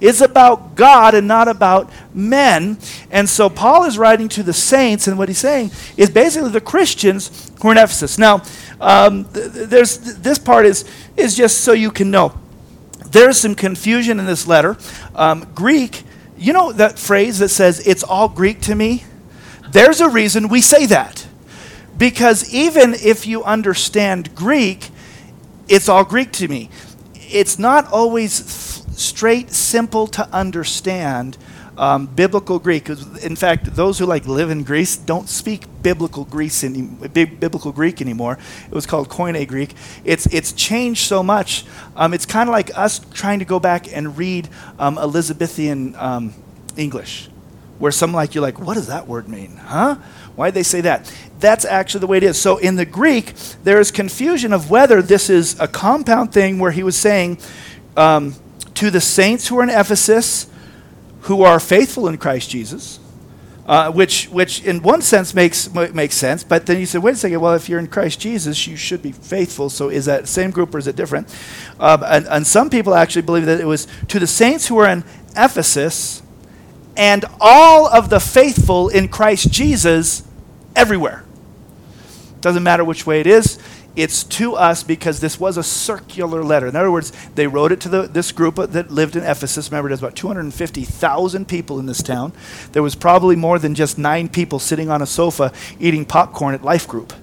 is 0.02 0.22
about 0.22 0.76
God 0.76 1.16
and 1.16 1.28
not 1.28 1.48
about 1.48 1.90
men. 2.14 2.78
And 3.12 3.30
so 3.30 3.50
Paul 3.50 3.86
is 3.86 3.98
writing 3.98 4.28
to 4.30 4.44
the 4.44 4.54
saints, 4.54 5.08
and 5.08 5.18
what 5.18 5.30
he's 5.30 5.38
saying 5.38 5.72
is 5.98 6.10
basically 6.10 6.50
the 6.50 6.62
Christians 6.62 7.52
who 7.62 7.70
are 7.70 7.72
in 7.72 7.78
Ephesus. 7.78 8.18
Now, 8.18 8.44
um, 8.82 9.26
th- 9.26 9.52
there's 9.52 9.98
th- 9.98 10.18
this 10.18 10.38
part 10.40 10.66
is 10.66 10.86
is 11.16 11.36
just 11.36 11.62
so 11.62 11.72
you 11.72 11.92
can 11.92 12.12
know. 12.12 12.38
There's 13.12 13.38
some 13.38 13.56
confusion 13.56 14.20
in 14.20 14.26
this 14.26 14.48
letter. 14.48 14.78
Um, 15.16 15.48
Greek, 15.56 16.04
you 16.38 16.52
know 16.52 16.74
that 16.74 17.00
phrase 17.00 17.40
that 17.40 17.50
says 17.50 17.80
"it's 17.88 18.04
all 18.04 18.28
Greek 18.28 18.62
to 18.62 18.76
me." 18.76 19.06
There's 19.72 20.02
a 20.02 20.10
reason 20.10 20.50
we 20.50 20.62
say 20.62 20.86
that, 20.88 21.26
because 21.98 22.54
even 22.54 22.94
if 22.94 23.26
you 23.26 23.44
understand 23.44 24.36
Greek, 24.36 24.90
it's 25.68 25.90
all 25.90 26.04
Greek 26.04 26.32
to 26.34 26.48
me. 26.48 26.70
It's 27.14 27.58
not 27.58 27.88
always 27.92 28.75
straight, 29.00 29.52
simple 29.52 30.08
to 30.08 30.28
understand 30.34 31.38
um, 31.78 32.06
biblical 32.06 32.60
Greek. 32.60 32.90
In 32.90 33.36
fact, 33.36 33.76
those 33.76 34.00
who 34.00 34.06
like 34.06 34.26
live 34.28 34.50
in 34.50 34.64
Greece 34.64 34.98
don't 34.98 35.28
speak 35.28 35.66
biblical 35.82 36.26
Greece 36.26 36.64
any, 36.64 36.84
bi- 36.84 37.26
biblical 37.26 37.72
Greek 37.72 38.02
anymore. 38.02 38.38
It 38.66 38.74
was 38.74 38.86
called 38.86 39.10
Koine 39.10 39.46
Greek. 39.48 39.74
It's 40.04 40.26
it's 40.28 40.52
changed 40.54 41.02
so 41.02 41.22
much. 41.22 41.66
Um, 41.96 42.14
it's 42.14 42.26
kind 42.26 42.50
of 42.50 42.54
like 42.54 42.78
us 42.78 43.00
trying 43.14 43.40
to 43.40 43.46
go 43.46 43.60
back 43.60 43.92
and 43.92 44.18
read 44.18 44.50
um, 44.80 44.98
Elizabethan 44.98 45.96
um, 45.96 46.34
English, 46.78 47.30
where 47.80 47.92
some 47.92 48.14
like 48.14 48.36
you're 48.36 48.42
like, 48.42 48.60
what 48.60 48.76
does 48.76 48.88
that 48.88 49.08
word 49.08 49.28
mean? 49.28 49.58
Huh? 49.58 49.96
Why 50.36 50.48
did 50.48 50.56
they 50.56 50.64
say 50.64 50.82
that? 50.82 51.14
That's 51.40 51.66
actually 51.66 52.02
the 52.02 52.08
way 52.08 52.18
it 52.18 52.24
is. 52.24 52.40
So 52.40 52.58
in 52.58 52.76
the 52.76 52.86
Greek, 52.86 53.34
there 53.64 53.80
is 53.80 53.92
confusion 53.92 54.54
of 54.54 54.70
whether 54.70 55.02
this 55.02 55.30
is 55.30 55.60
a 55.60 55.68
compound 55.68 56.34
thing 56.34 56.60
where 56.60 56.72
he 56.72 56.84
was 56.84 56.98
saying 56.98 57.38
um, 57.96 58.36
to 58.76 58.92
the 58.92 59.02
saints 59.02 59.48
who 59.48 59.60
are 59.60 59.64
in 59.64 59.70
Ephesus, 59.70 60.48
who 61.22 61.44
are 61.44 61.60
faithful 61.60 62.08
in 62.08 62.18
Christ 62.18 62.50
Jesus, 62.50 63.00
uh, 63.66 63.92
which, 63.92 64.28
which 64.28 64.64
in 64.64 64.82
one 64.84 65.02
sense 65.02 65.34
makes, 65.34 65.74
makes 65.74 66.16
sense. 66.16 66.44
But 66.44 66.66
then 66.66 66.80
you 66.80 66.86
say, 66.86 67.00
wait 67.00 67.14
a 67.14 67.18
second, 67.18 67.40
well, 67.40 67.56
if 67.56 67.68
you're 67.68 67.80
in 67.80 67.88
Christ 67.88 68.20
Jesus, 68.20 68.68
you 68.68 68.76
should 68.76 69.02
be 69.02 69.12
faithful. 69.12 69.70
So 69.70 69.90
is 69.90 70.06
that 70.06 70.28
same 70.28 70.52
group 70.52 70.76
or 70.76 70.78
is 70.78 70.88
it 70.88 70.96
different? 70.96 71.36
Um, 71.80 72.04
and, 72.06 72.28
and 72.28 72.46
some 72.46 72.70
people 72.70 72.94
actually 72.94 73.24
believe 73.24 73.46
that 73.48 73.60
it 73.60 73.66
was 73.66 73.88
to 74.10 74.20
the 74.20 74.28
saints 74.28 74.68
who 74.68 74.78
are 74.78 74.88
in 74.88 75.04
Ephesus 75.36 76.22
and 76.96 77.26
all 77.42 77.88
of 77.88 78.10
the 78.10 78.20
faithful 78.20 78.90
in 78.90 79.08
Christ 79.08 79.52
Jesus 79.52 80.24
everywhere. 80.76 81.24
Doesn't 82.42 82.64
matter 82.64 82.86
which 82.86 83.08
way 83.08 83.20
it 83.20 83.28
is. 83.28 83.58
It's 83.96 84.24
to 84.24 84.56
us 84.56 84.84
because 84.84 85.20
this 85.20 85.40
was 85.40 85.58
a 85.58 85.64
circular 85.64 86.44
letter. 86.44 86.68
In 86.68 86.76
other 86.76 86.92
words, 86.92 87.14
they 87.36 87.48
wrote 87.48 87.72
it 87.72 87.80
to 87.82 87.90
the, 87.90 88.02
this 88.04 88.32
group 88.32 88.56
that 88.56 88.92
lived 88.92 89.16
in 89.16 89.24
Ephesus. 89.24 89.72
Remember, 89.72 89.90
there's 89.90 90.02
about 90.02 90.16
250,000 90.16 91.48
people 91.48 91.80
in 91.80 91.86
this 91.86 92.04
town. 92.04 92.34
There 92.74 92.84
was 92.84 92.96
probably 92.96 93.36
more 93.36 93.58
than 93.58 93.74
just 93.74 93.98
nine 93.98 94.28
people 94.28 94.60
sitting 94.60 94.90
on 94.90 95.02
a 95.02 95.06
sofa 95.06 95.54
eating 95.80 96.06
popcorn 96.06 96.54
at 96.54 96.64
Life 96.64 96.88
Group. 96.88 97.14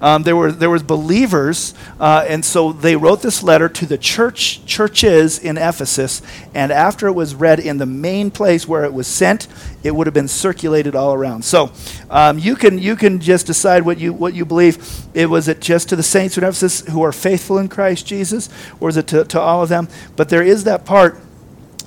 Um, 0.00 0.22
there 0.22 0.36
were 0.36 0.50
there 0.50 0.70
was 0.70 0.82
believers, 0.82 1.74
uh, 1.98 2.24
and 2.26 2.44
so 2.44 2.72
they 2.72 2.96
wrote 2.96 3.20
this 3.20 3.42
letter 3.42 3.68
to 3.68 3.86
the 3.86 3.98
church 3.98 4.64
churches 4.64 5.38
in 5.38 5.58
Ephesus. 5.58 6.22
And 6.54 6.72
after 6.72 7.06
it 7.06 7.12
was 7.12 7.34
read 7.34 7.60
in 7.60 7.76
the 7.76 7.86
main 7.86 8.30
place 8.30 8.66
where 8.66 8.84
it 8.84 8.94
was 8.94 9.06
sent, 9.06 9.46
it 9.82 9.94
would 9.94 10.06
have 10.06 10.14
been 10.14 10.28
circulated 10.28 10.94
all 10.94 11.12
around. 11.12 11.44
So 11.44 11.70
um, 12.08 12.38
you 12.38 12.56
can 12.56 12.78
you 12.78 12.96
can 12.96 13.20
just 13.20 13.46
decide 13.46 13.84
what 13.84 13.98
you 13.98 14.12
what 14.14 14.32
you 14.32 14.46
believe. 14.46 14.78
It 15.12 15.28
was 15.28 15.48
it 15.48 15.60
just 15.60 15.90
to 15.90 15.96
the 15.96 16.02
saints 16.02 16.38
in 16.38 16.44
Ephesus 16.44 16.80
who 16.88 17.02
are 17.02 17.12
faithful 17.12 17.58
in 17.58 17.68
Christ 17.68 18.06
Jesus, 18.06 18.48
or 18.80 18.88
is 18.88 18.96
it 18.96 19.06
to, 19.08 19.24
to 19.24 19.40
all 19.40 19.62
of 19.62 19.68
them? 19.68 19.88
But 20.16 20.30
there 20.30 20.42
is 20.42 20.64
that 20.64 20.86
part 20.86 21.20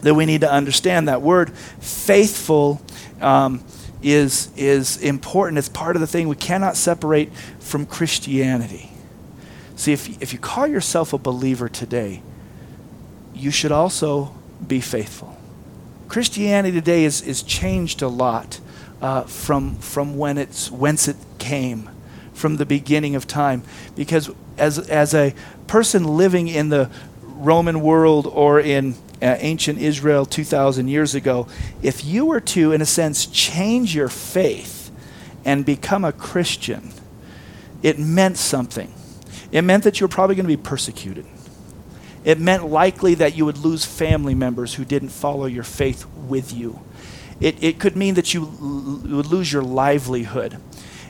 that 0.01 0.13
we 0.13 0.25
need 0.25 0.41
to 0.41 0.51
understand. 0.51 1.07
That 1.07 1.21
word 1.21 1.57
faithful. 1.79 2.79
Um, 3.21 3.63
is, 4.03 4.49
is 4.55 4.97
important. 4.97 5.57
It's 5.57 5.69
part 5.69 5.95
of 5.95 5.99
the 6.01 6.07
thing 6.07 6.27
we 6.27 6.35
cannot 6.35 6.75
separate 6.75 7.33
from 7.59 7.85
Christianity. 7.85 8.91
See, 9.75 9.93
if, 9.93 10.21
if 10.21 10.33
you 10.33 10.39
call 10.39 10.67
yourself 10.67 11.13
a 11.13 11.17
believer 11.17 11.69
today, 11.69 12.21
you 13.33 13.49
should 13.49 13.71
also 13.71 14.35
be 14.65 14.81
faithful. 14.81 15.37
Christianity 16.07 16.77
today 16.77 17.05
is, 17.05 17.21
is 17.21 17.41
changed 17.41 18.01
a 18.01 18.07
lot 18.07 18.59
uh, 19.01 19.23
from, 19.23 19.75
from 19.77 20.17
when 20.17 20.37
it's, 20.37 20.69
whence 20.69 21.07
it 21.07 21.17
came, 21.39 21.89
from 22.33 22.57
the 22.57 22.65
beginning 22.65 23.15
of 23.15 23.25
time. 23.25 23.63
Because 23.95 24.29
as, 24.57 24.77
as 24.77 25.13
a 25.13 25.33
person 25.67 26.03
living 26.03 26.47
in 26.47 26.69
the 26.69 26.89
Roman 27.21 27.81
world 27.81 28.27
or 28.27 28.59
in 28.59 28.95
uh, 29.21 29.37
ancient 29.39 29.79
Israel 29.79 30.25
2,000 30.25 30.87
years 30.87 31.15
ago, 31.15 31.47
if 31.81 32.03
you 32.03 32.25
were 32.25 32.41
to, 32.41 32.71
in 32.71 32.81
a 32.81 32.85
sense, 32.85 33.25
change 33.25 33.95
your 33.95 34.09
faith 34.09 34.91
and 35.45 35.65
become 35.65 36.03
a 36.03 36.11
Christian, 36.11 36.91
it 37.81 37.99
meant 37.99 38.37
something. 38.37 38.93
It 39.51 39.61
meant 39.61 39.83
that 39.83 39.99
you 39.99 40.05
were 40.05 40.09
probably 40.09 40.35
going 40.35 40.47
to 40.47 40.57
be 40.57 40.61
persecuted. 40.61 41.25
It 42.23 42.39
meant 42.39 42.65
likely 42.69 43.15
that 43.15 43.35
you 43.35 43.45
would 43.45 43.57
lose 43.57 43.85
family 43.85 44.33
members 44.33 44.75
who 44.75 44.85
didn't 44.85 45.09
follow 45.09 45.45
your 45.45 45.63
faith 45.63 46.05
with 46.15 46.53
you. 46.53 46.81
It, 47.39 47.61
it 47.63 47.79
could 47.79 47.95
mean 47.95 48.15
that 48.15 48.33
you 48.33 48.43
l- 48.43 49.15
would 49.17 49.27
lose 49.27 49.51
your 49.51 49.61
livelihood. 49.61 50.57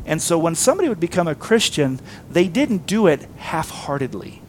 And 0.05 0.21
so 0.21 0.37
when 0.37 0.55
somebody 0.55 0.89
would 0.89 0.99
become 0.99 1.27
a 1.27 1.35
Christian, 1.35 1.99
they 2.29 2.47
didn't 2.47 2.85
do 2.85 3.07
it 3.07 3.27
half 3.37 3.69
heartedly. 3.69 4.42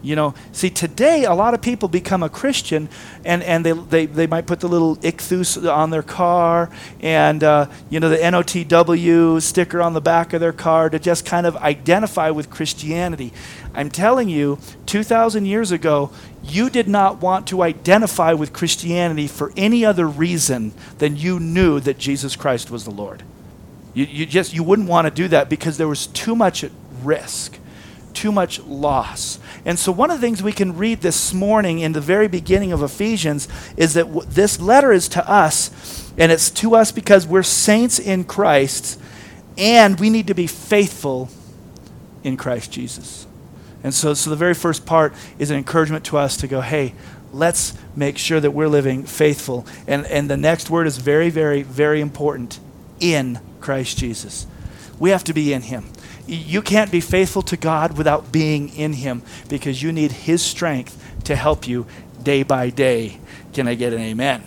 You 0.00 0.14
know, 0.14 0.34
see, 0.52 0.70
today 0.70 1.24
a 1.24 1.34
lot 1.34 1.54
of 1.54 1.60
people 1.60 1.88
become 1.88 2.22
a 2.22 2.28
Christian 2.28 2.88
and, 3.24 3.42
and 3.42 3.66
they, 3.66 3.72
they, 3.72 4.06
they 4.06 4.26
might 4.28 4.46
put 4.46 4.60
the 4.60 4.68
little 4.68 4.96
ichthus 4.98 5.70
on 5.70 5.90
their 5.90 6.04
car 6.04 6.70
and, 7.00 7.42
uh, 7.42 7.66
you 7.90 7.98
know, 7.98 8.08
the 8.08 8.18
NOTW 8.18 9.42
sticker 9.42 9.82
on 9.82 9.94
the 9.94 10.00
back 10.00 10.32
of 10.32 10.40
their 10.40 10.52
car 10.52 10.88
to 10.88 11.00
just 11.00 11.26
kind 11.26 11.46
of 11.46 11.56
identify 11.56 12.30
with 12.30 12.48
Christianity. 12.48 13.32
I'm 13.74 13.90
telling 13.90 14.28
you, 14.28 14.58
2,000 14.86 15.46
years 15.46 15.72
ago, 15.72 16.12
you 16.44 16.70
did 16.70 16.86
not 16.86 17.20
want 17.20 17.48
to 17.48 17.62
identify 17.62 18.32
with 18.32 18.52
Christianity 18.52 19.26
for 19.26 19.52
any 19.56 19.84
other 19.84 20.06
reason 20.06 20.72
than 20.98 21.16
you 21.16 21.40
knew 21.40 21.80
that 21.80 21.98
Jesus 21.98 22.36
Christ 22.36 22.70
was 22.70 22.84
the 22.84 22.90
Lord. 22.92 23.24
You, 23.94 24.04
you 24.04 24.26
just 24.26 24.54
you 24.54 24.62
wouldn't 24.62 24.88
want 24.88 25.06
to 25.06 25.10
do 25.10 25.26
that 25.28 25.48
because 25.48 25.76
there 25.76 25.88
was 25.88 26.06
too 26.06 26.36
much 26.36 26.62
at 26.62 26.70
risk 27.02 27.58
too 28.14 28.32
much 28.32 28.60
loss. 28.60 29.38
And 29.64 29.78
so, 29.78 29.92
one 29.92 30.10
of 30.10 30.20
the 30.20 30.26
things 30.26 30.42
we 30.42 30.52
can 30.52 30.76
read 30.76 31.00
this 31.00 31.32
morning 31.32 31.78
in 31.78 31.92
the 31.92 32.00
very 32.00 32.28
beginning 32.28 32.72
of 32.72 32.82
Ephesians 32.82 33.48
is 33.76 33.94
that 33.94 34.06
w- 34.06 34.26
this 34.28 34.60
letter 34.60 34.92
is 34.92 35.08
to 35.10 35.30
us, 35.30 36.12
and 36.16 36.32
it's 36.32 36.50
to 36.50 36.74
us 36.74 36.92
because 36.92 37.26
we're 37.26 37.42
saints 37.42 37.98
in 37.98 38.24
Christ, 38.24 39.00
and 39.56 39.98
we 39.98 40.10
need 40.10 40.26
to 40.28 40.34
be 40.34 40.46
faithful 40.46 41.28
in 42.24 42.36
Christ 42.36 42.72
Jesus. 42.72 43.26
And 43.82 43.94
so, 43.94 44.14
so 44.14 44.30
the 44.30 44.36
very 44.36 44.54
first 44.54 44.86
part 44.86 45.14
is 45.38 45.50
an 45.50 45.56
encouragement 45.56 46.04
to 46.06 46.18
us 46.18 46.36
to 46.38 46.48
go, 46.48 46.60
hey, 46.60 46.94
let's 47.32 47.74
make 47.94 48.18
sure 48.18 48.40
that 48.40 48.50
we're 48.50 48.68
living 48.68 49.04
faithful. 49.04 49.66
And, 49.86 50.06
and 50.06 50.28
the 50.28 50.36
next 50.36 50.70
word 50.70 50.86
is 50.86 50.98
very, 50.98 51.30
very, 51.30 51.62
very 51.62 52.00
important 52.00 52.58
in 53.00 53.40
Christ 53.60 53.98
Jesus. 53.98 54.46
We 54.98 55.10
have 55.10 55.24
to 55.24 55.32
be 55.32 55.52
in 55.52 55.62
Him 55.62 55.84
you 56.28 56.62
can't 56.62 56.90
be 56.90 57.00
faithful 57.00 57.42
to 57.42 57.56
God 57.56 57.96
without 57.96 58.30
being 58.30 58.68
in 58.70 58.92
Him 58.92 59.22
because 59.48 59.82
you 59.82 59.92
need 59.92 60.12
His 60.12 60.42
strength 60.42 61.02
to 61.24 61.34
help 61.34 61.66
you 61.66 61.86
day 62.22 62.42
by 62.42 62.70
day. 62.70 63.18
Can 63.52 63.66
I 63.66 63.74
get 63.74 63.92
an 63.92 64.00
amen? 64.00 64.42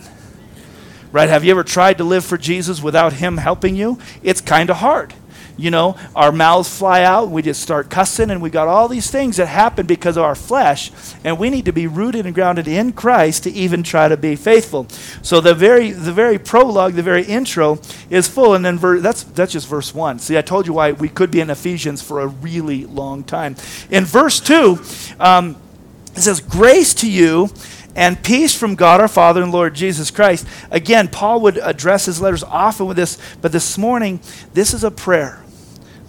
Right? 1.10 1.28
Have 1.28 1.44
you 1.44 1.50
ever 1.50 1.64
tried 1.64 1.98
to 1.98 2.04
live 2.04 2.24
for 2.24 2.38
Jesus 2.38 2.82
without 2.82 3.14
Him 3.14 3.36
helping 3.36 3.76
you? 3.76 3.98
It's 4.22 4.40
kind 4.40 4.70
of 4.70 4.76
hard. 4.76 5.12
You 5.56 5.70
know, 5.70 5.96
our 6.16 6.32
mouths 6.32 6.68
fly 6.78 7.02
out, 7.02 7.30
we 7.30 7.42
just 7.42 7.62
start 7.62 7.90
cussing, 7.90 8.30
and 8.30 8.40
we 8.40 8.50
got 8.50 8.68
all 8.68 8.88
these 8.88 9.10
things 9.10 9.36
that 9.36 9.46
happen 9.46 9.86
because 9.86 10.16
of 10.16 10.24
our 10.24 10.34
flesh, 10.34 10.90
and 11.24 11.38
we 11.38 11.50
need 11.50 11.66
to 11.66 11.72
be 11.72 11.86
rooted 11.86 12.24
and 12.24 12.34
grounded 12.34 12.66
in 12.66 12.92
Christ 12.92 13.42
to 13.44 13.50
even 13.50 13.82
try 13.82 14.08
to 14.08 14.16
be 14.16 14.34
faithful. 14.34 14.86
So 15.22 15.40
the 15.40 15.54
very 15.54 15.90
the 15.90 16.12
very 16.12 16.38
prologue, 16.38 16.94
the 16.94 17.02
very 17.02 17.24
intro 17.24 17.78
is 18.08 18.28
full, 18.28 18.54
and 18.54 18.64
then 18.64 18.78
ver- 18.78 19.00
that's 19.00 19.24
that's 19.24 19.52
just 19.52 19.68
verse 19.68 19.94
one. 19.94 20.18
See, 20.18 20.38
I 20.38 20.42
told 20.42 20.66
you 20.66 20.72
why 20.72 20.92
we 20.92 21.08
could 21.08 21.30
be 21.30 21.40
in 21.40 21.50
Ephesians 21.50 22.02
for 22.02 22.20
a 22.20 22.26
really 22.26 22.86
long 22.86 23.22
time. 23.22 23.56
In 23.90 24.04
verse 24.04 24.40
two, 24.40 24.80
um, 25.20 25.56
it 26.16 26.20
says, 26.20 26.40
"Grace 26.40 26.94
to 26.94 27.10
you." 27.10 27.50
And 27.94 28.22
peace 28.22 28.54
from 28.54 28.74
God 28.74 29.00
our 29.00 29.08
Father 29.08 29.42
and 29.42 29.52
Lord 29.52 29.74
Jesus 29.74 30.10
Christ. 30.10 30.46
Again, 30.70 31.08
Paul 31.08 31.40
would 31.42 31.58
address 31.58 32.06
his 32.06 32.20
letters 32.20 32.42
often 32.42 32.86
with 32.86 32.96
this, 32.96 33.18
but 33.40 33.52
this 33.52 33.76
morning, 33.76 34.20
this 34.54 34.74
is 34.74 34.84
a 34.84 34.90
prayer. 34.90 35.42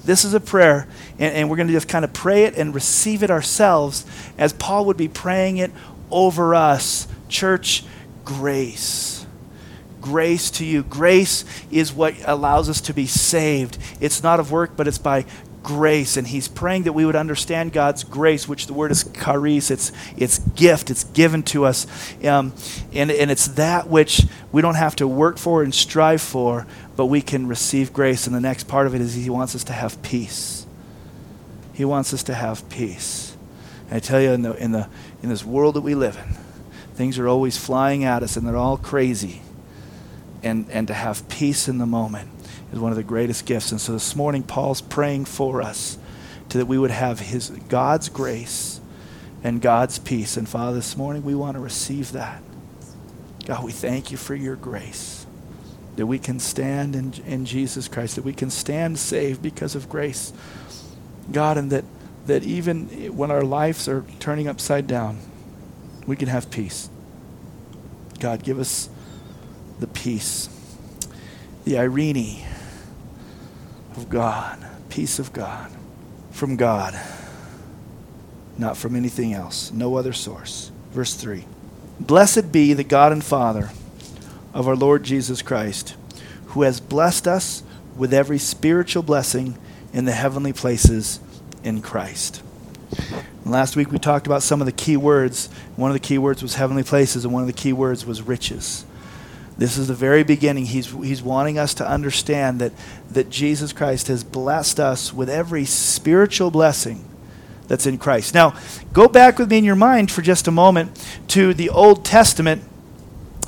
This 0.03 0.25
is 0.25 0.33
a 0.33 0.39
prayer, 0.39 0.87
and, 1.17 1.33
and 1.33 1.49
we're 1.49 1.55
going 1.55 1.67
to 1.67 1.73
just 1.73 1.87
kind 1.87 2.03
of 2.03 2.13
pray 2.13 2.43
it 2.43 2.57
and 2.57 2.75
receive 2.75 3.23
it 3.23 3.31
ourselves 3.31 4.05
as 4.37 4.51
Paul 4.53 4.85
would 4.85 4.97
be 4.97 5.07
praying 5.07 5.57
it 5.57 5.71
over 6.11 6.53
us. 6.55 7.07
Church, 7.29 7.83
grace. 8.25 9.25
Grace 10.01 10.51
to 10.51 10.65
you. 10.65 10.83
Grace 10.83 11.45
is 11.71 11.93
what 11.93 12.13
allows 12.25 12.69
us 12.69 12.81
to 12.81 12.93
be 12.93 13.07
saved. 13.07 13.77
It's 14.01 14.21
not 14.21 14.41
of 14.41 14.51
work, 14.51 14.71
but 14.75 14.85
it's 14.85 14.97
by 14.97 15.25
grace 15.63 16.17
and 16.17 16.27
he's 16.27 16.47
praying 16.47 16.83
that 16.83 16.93
we 16.93 17.05
would 17.05 17.15
understand 17.15 17.71
god's 17.71 18.03
grace 18.03 18.47
which 18.47 18.67
the 18.67 18.73
word 18.73 18.91
is 18.91 19.03
charis. 19.13 19.71
It's 19.71 19.91
it's 20.17 20.39
gift. 20.39 20.89
It's 20.91 21.05
given 21.05 21.43
to 21.43 21.65
us. 21.65 21.87
Um, 22.23 22.53
and, 22.93 23.09
and 23.09 23.31
it's 23.31 23.47
that 23.49 23.87
which 23.87 24.25
we 24.51 24.61
don't 24.61 24.75
have 24.75 24.95
to 24.97 25.07
work 25.07 25.37
for 25.37 25.63
and 25.63 25.73
strive 25.73 26.21
for 26.21 26.67
but 26.95 27.07
we 27.07 27.21
can 27.21 27.47
receive 27.47 27.91
grace. 27.91 28.27
And 28.27 28.35
the 28.35 28.41
next 28.41 28.65
part 28.67 28.85
of 28.85 28.93
it 28.93 29.01
is 29.01 29.15
he 29.15 29.29
wants 29.29 29.55
us 29.55 29.63
to 29.65 29.73
have 29.73 29.99
peace. 30.03 30.65
He 31.73 31.85
wants 31.85 32.13
us 32.13 32.21
to 32.23 32.35
have 32.35 32.67
peace. 32.69 33.35
And 33.87 33.95
i 33.95 33.99
tell 33.99 34.21
you 34.21 34.31
in 34.31 34.43
the 34.43 34.53
in 34.53 34.71
the 34.71 34.87
in 35.21 35.29
this 35.29 35.43
world 35.43 35.75
that 35.75 35.81
we 35.81 35.95
live 35.95 36.17
in 36.17 36.37
things 36.95 37.17
are 37.17 37.27
always 37.27 37.57
flying 37.57 38.03
at 38.03 38.21
us 38.21 38.37
and 38.37 38.47
they're 38.47 38.57
all 38.57 38.77
crazy. 38.77 39.41
And 40.43 40.69
and 40.69 40.87
to 40.87 40.93
have 40.93 41.27
peace 41.29 41.67
in 41.67 41.77
the 41.77 41.85
moment 41.85 42.29
is 42.73 42.79
one 42.79 42.91
of 42.91 42.97
the 42.97 43.03
greatest 43.03 43.45
gifts. 43.45 43.71
And 43.71 43.79
so 43.79 43.93
this 43.93 44.15
morning, 44.15 44.43
Paul's 44.43 44.81
praying 44.81 45.25
for 45.25 45.61
us 45.61 45.97
to 46.49 46.57
that 46.57 46.65
we 46.65 46.77
would 46.77 46.91
have 46.91 47.19
his 47.19 47.49
God's 47.69 48.09
grace 48.09 48.81
and 49.43 49.61
God's 49.61 49.99
peace. 49.99 50.35
And 50.35 50.49
Father, 50.49 50.75
this 50.75 50.97
morning 50.97 51.23
we 51.23 51.35
want 51.35 51.55
to 51.55 51.61
receive 51.61 52.11
that. 52.13 52.41
God, 53.45 53.63
we 53.63 53.71
thank 53.71 54.09
you 54.11 54.17
for 54.17 54.35
your 54.35 54.55
grace. 54.55 55.25
that 55.95 56.07
we 56.07 56.17
can 56.19 56.39
stand 56.39 56.95
in, 56.95 57.13
in 57.25 57.45
Jesus 57.45 57.87
Christ, 57.87 58.15
that 58.15 58.25
we 58.25 58.33
can 58.33 58.49
stand 58.49 58.97
saved 58.97 59.41
because 59.41 59.75
of 59.75 59.89
grace. 59.89 60.33
God, 61.31 61.57
and 61.57 61.71
that, 61.71 61.85
that 62.25 62.43
even 62.43 63.15
when 63.15 63.31
our 63.31 63.43
lives 63.43 63.87
are 63.87 64.03
turning 64.19 64.47
upside 64.47 64.87
down, 64.87 65.19
we 66.07 66.15
can 66.15 66.27
have 66.27 66.49
peace. 66.49 66.89
God, 68.19 68.43
give 68.43 68.59
us 68.59 68.89
the 69.79 69.87
peace, 69.87 70.49
the 71.65 71.77
irene 71.77 72.43
of 73.97 74.09
God, 74.09 74.59
peace 74.89 75.19
of 75.19 75.33
God, 75.33 75.71
from 76.31 76.55
God, 76.55 76.99
not 78.57 78.77
from 78.77 78.95
anything 78.95 79.33
else, 79.33 79.71
no 79.71 79.95
other 79.95 80.13
source. 80.13 80.71
Verse 80.91 81.13
3 81.13 81.45
Blessed 81.99 82.51
be 82.51 82.73
the 82.73 82.83
God 82.83 83.11
and 83.11 83.23
Father 83.23 83.69
of 84.53 84.67
our 84.67 84.75
Lord 84.75 85.03
Jesus 85.03 85.41
Christ, 85.41 85.95
who 86.47 86.63
has 86.63 86.79
blessed 86.79 87.27
us 87.27 87.63
with 87.97 88.13
every 88.13 88.39
spiritual 88.39 89.03
blessing 89.03 89.57
in 89.91 90.05
the 90.05 90.11
heavenly 90.11 90.53
places 90.53 91.19
in 91.63 91.81
Christ. 91.81 92.41
last 93.45 93.75
week 93.75 93.91
we 93.91 93.99
talked 93.99 94.25
about 94.25 94.43
some 94.43 94.61
of 94.61 94.65
the 94.65 94.71
key 94.71 94.97
words. 94.97 95.49
One 95.75 95.91
of 95.91 95.95
the 95.95 95.99
key 95.99 96.17
words 96.17 96.41
was 96.41 96.55
heavenly 96.55 96.83
places, 96.83 97.25
and 97.25 97.33
one 97.33 97.43
of 97.43 97.47
the 97.47 97.53
key 97.53 97.73
words 97.73 98.05
was 98.05 98.21
riches. 98.21 98.85
This 99.57 99.77
is 99.77 99.87
the 99.87 99.93
very 99.93 100.23
beginning. 100.23 100.65
He's, 100.65 100.87
he's 100.87 101.21
wanting 101.21 101.59
us 101.59 101.73
to 101.75 101.87
understand 101.87 102.59
that, 102.59 102.71
that 103.11 103.29
Jesus 103.29 103.71
Christ 103.71 104.07
has 104.07 104.23
blessed 104.23 104.79
us 104.79 105.13
with 105.13 105.29
every 105.29 105.65
spiritual 105.65 106.49
blessing 106.51 107.05
that's 107.67 107.85
in 107.85 107.97
Christ. 107.97 108.33
Now, 108.33 108.55
go 108.91 109.07
back 109.07 109.37
with 109.37 109.49
me 109.49 109.59
in 109.59 109.63
your 109.63 109.75
mind 109.75 110.11
for 110.11 110.21
just 110.21 110.47
a 110.47 110.51
moment 110.51 111.03
to 111.29 111.53
the 111.53 111.69
Old 111.69 112.03
Testament 112.03 112.63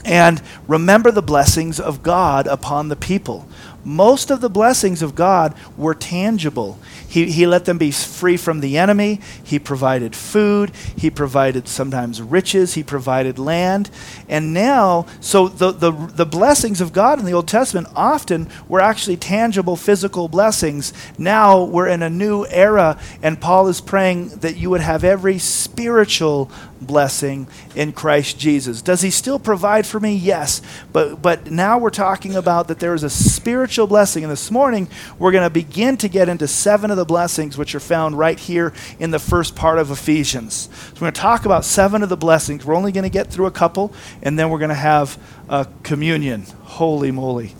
and 0.05 0.41
remember 0.67 1.11
the 1.11 1.23
blessings 1.23 1.79
of 1.79 2.03
God 2.03 2.45
upon 2.45 2.89
the 2.89 2.95
people. 2.95 3.47
Most 3.85 4.31
of 4.31 4.41
the 4.41 4.49
blessings 4.49 5.03
of 5.03 5.13
God 5.13 5.53
were 5.77 5.93
tangible. 5.93 6.79
He, 7.07 7.31
he 7.31 7.45
let 7.45 7.65
them 7.65 7.77
be 7.77 7.91
free 7.91 8.35
from 8.35 8.59
the 8.59 8.79
enemy. 8.79 9.21
He 9.43 9.59
provided 9.59 10.15
food. 10.15 10.71
He 10.97 11.11
provided 11.11 11.67
sometimes 11.67 12.19
riches. 12.19 12.73
He 12.73 12.83
provided 12.83 13.37
land. 13.37 13.91
And 14.27 14.53
now, 14.53 15.05
so 15.21 15.47
the, 15.47 15.71
the, 15.71 15.91
the 15.91 16.25
blessings 16.25 16.81
of 16.81 16.93
God 16.93 17.19
in 17.19 17.25
the 17.25 17.33
Old 17.33 17.47
Testament 17.47 17.87
often 17.95 18.49
were 18.67 18.81
actually 18.81 19.17
tangible 19.17 19.75
physical 19.75 20.27
blessings. 20.27 20.91
Now 21.19 21.63
we're 21.63 21.87
in 21.87 22.01
a 22.01 22.09
new 22.09 22.45
era, 22.47 22.99
and 23.21 23.39
Paul 23.39 23.67
is 23.67 23.81
praying 23.81 24.29
that 24.39 24.57
you 24.57 24.71
would 24.71 24.81
have 24.81 25.03
every 25.03 25.37
spiritual 25.37 26.49
blessing 26.81 27.47
in 27.75 27.91
Christ 27.91 28.39
Jesus. 28.39 28.81
Does 28.81 29.01
he 29.01 29.09
still 29.11 29.39
provide 29.39 29.85
for 29.85 29.99
me? 29.99 30.15
Yes. 30.15 30.61
But, 30.91 31.21
but 31.21 31.51
now 31.51 31.77
we're 31.77 31.89
talking 31.89 32.35
about 32.35 32.67
that 32.67 32.79
there 32.79 32.93
is 32.93 33.03
a 33.03 33.09
spiritual 33.09 33.74
blessing. 33.83 34.23
And 34.23 34.31
this 34.31 34.49
morning, 34.49 34.87
we're 35.19 35.33
going 35.33 35.43
to 35.43 35.49
begin 35.49 35.97
to 35.97 36.07
get 36.07 36.29
into 36.29 36.47
seven 36.47 36.89
of 36.91 36.97
the 36.97 37.05
blessings 37.05 37.57
which 37.57 37.75
are 37.75 37.81
found 37.81 38.17
right 38.17 38.39
here 38.39 38.73
in 38.97 39.11
the 39.11 39.19
first 39.19 39.55
part 39.55 39.77
of 39.77 39.91
Ephesians. 39.91 40.69
So 40.71 40.93
we're 40.93 40.99
going 41.01 41.13
to 41.13 41.21
talk 41.21 41.45
about 41.45 41.65
seven 41.65 42.01
of 42.01 42.09
the 42.09 42.17
blessings. 42.17 42.65
We're 42.65 42.75
only 42.75 42.93
going 42.93 43.03
to 43.03 43.09
get 43.09 43.27
through 43.27 43.47
a 43.47 43.51
couple, 43.51 43.93
and 44.23 44.39
then 44.39 44.49
we're 44.49 44.59
going 44.59 44.69
to 44.69 44.75
have 44.75 45.17
a 45.49 45.67
communion. 45.83 46.45
Holy 46.63 47.11
moly. 47.11 47.53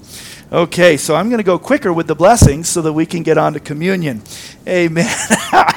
Okay, 0.51 0.95
so 0.95 1.15
I'm 1.15 1.27
going 1.27 1.39
to 1.39 1.43
go 1.43 1.59
quicker 1.59 1.91
with 1.91 2.07
the 2.07 2.15
blessings 2.15 2.69
so 2.69 2.81
that 2.83 2.93
we 2.93 3.05
can 3.05 3.23
get 3.23 3.37
on 3.37 3.53
to 3.53 3.59
communion. 3.59 4.21
Amen. 4.65 5.13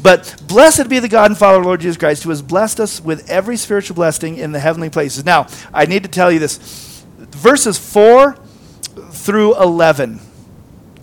But 0.00 0.36
blessed 0.46 0.88
be 0.88 1.00
the 1.00 1.08
God 1.08 1.30
and 1.30 1.38
Father 1.38 1.58
of 1.58 1.66
Lord 1.66 1.80
Jesus 1.80 1.96
Christ, 1.96 2.22
who 2.22 2.30
has 2.30 2.40
blessed 2.40 2.80
us 2.80 3.00
with 3.00 3.28
every 3.28 3.56
spiritual 3.56 3.96
blessing 3.96 4.36
in 4.36 4.52
the 4.52 4.60
heavenly 4.60 4.90
places. 4.90 5.24
Now, 5.24 5.48
I 5.72 5.86
need 5.86 6.04
to 6.04 6.08
tell 6.08 6.30
you 6.30 6.38
this. 6.38 7.04
Verses 7.18 7.78
4 7.78 8.38
through 9.10 9.60
11, 9.60 10.20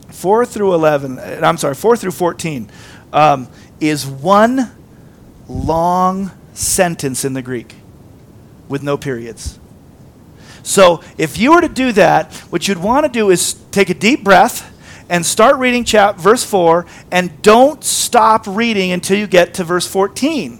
4 0.09 0.45
through 0.45 0.73
11, 0.73 1.19
I'm 1.19 1.57
sorry, 1.57 1.75
4 1.75 1.97
through 1.97 2.11
14, 2.11 2.69
um, 3.13 3.47
is 3.79 4.05
one 4.05 4.71
long 5.47 6.31
sentence 6.53 7.25
in 7.25 7.33
the 7.33 7.41
Greek 7.41 7.75
with 8.67 8.83
no 8.83 8.97
periods. 8.97 9.59
So 10.63 11.03
if 11.17 11.37
you 11.37 11.53
were 11.53 11.61
to 11.61 11.69
do 11.69 11.91
that, 11.91 12.33
what 12.49 12.67
you'd 12.67 12.79
want 12.79 13.05
to 13.05 13.11
do 13.11 13.29
is 13.29 13.53
take 13.71 13.89
a 13.89 13.93
deep 13.93 14.23
breath 14.23 14.71
and 15.09 15.23
start 15.23 15.57
reading 15.57 15.83
chap- 15.83 16.17
verse 16.17 16.43
4 16.43 16.85
and 17.11 17.41
don't 17.43 17.83
stop 17.83 18.47
reading 18.47 18.91
until 18.91 19.17
you 19.17 19.27
get 19.27 19.53
to 19.55 19.63
verse 19.63 19.87
14. 19.87 20.59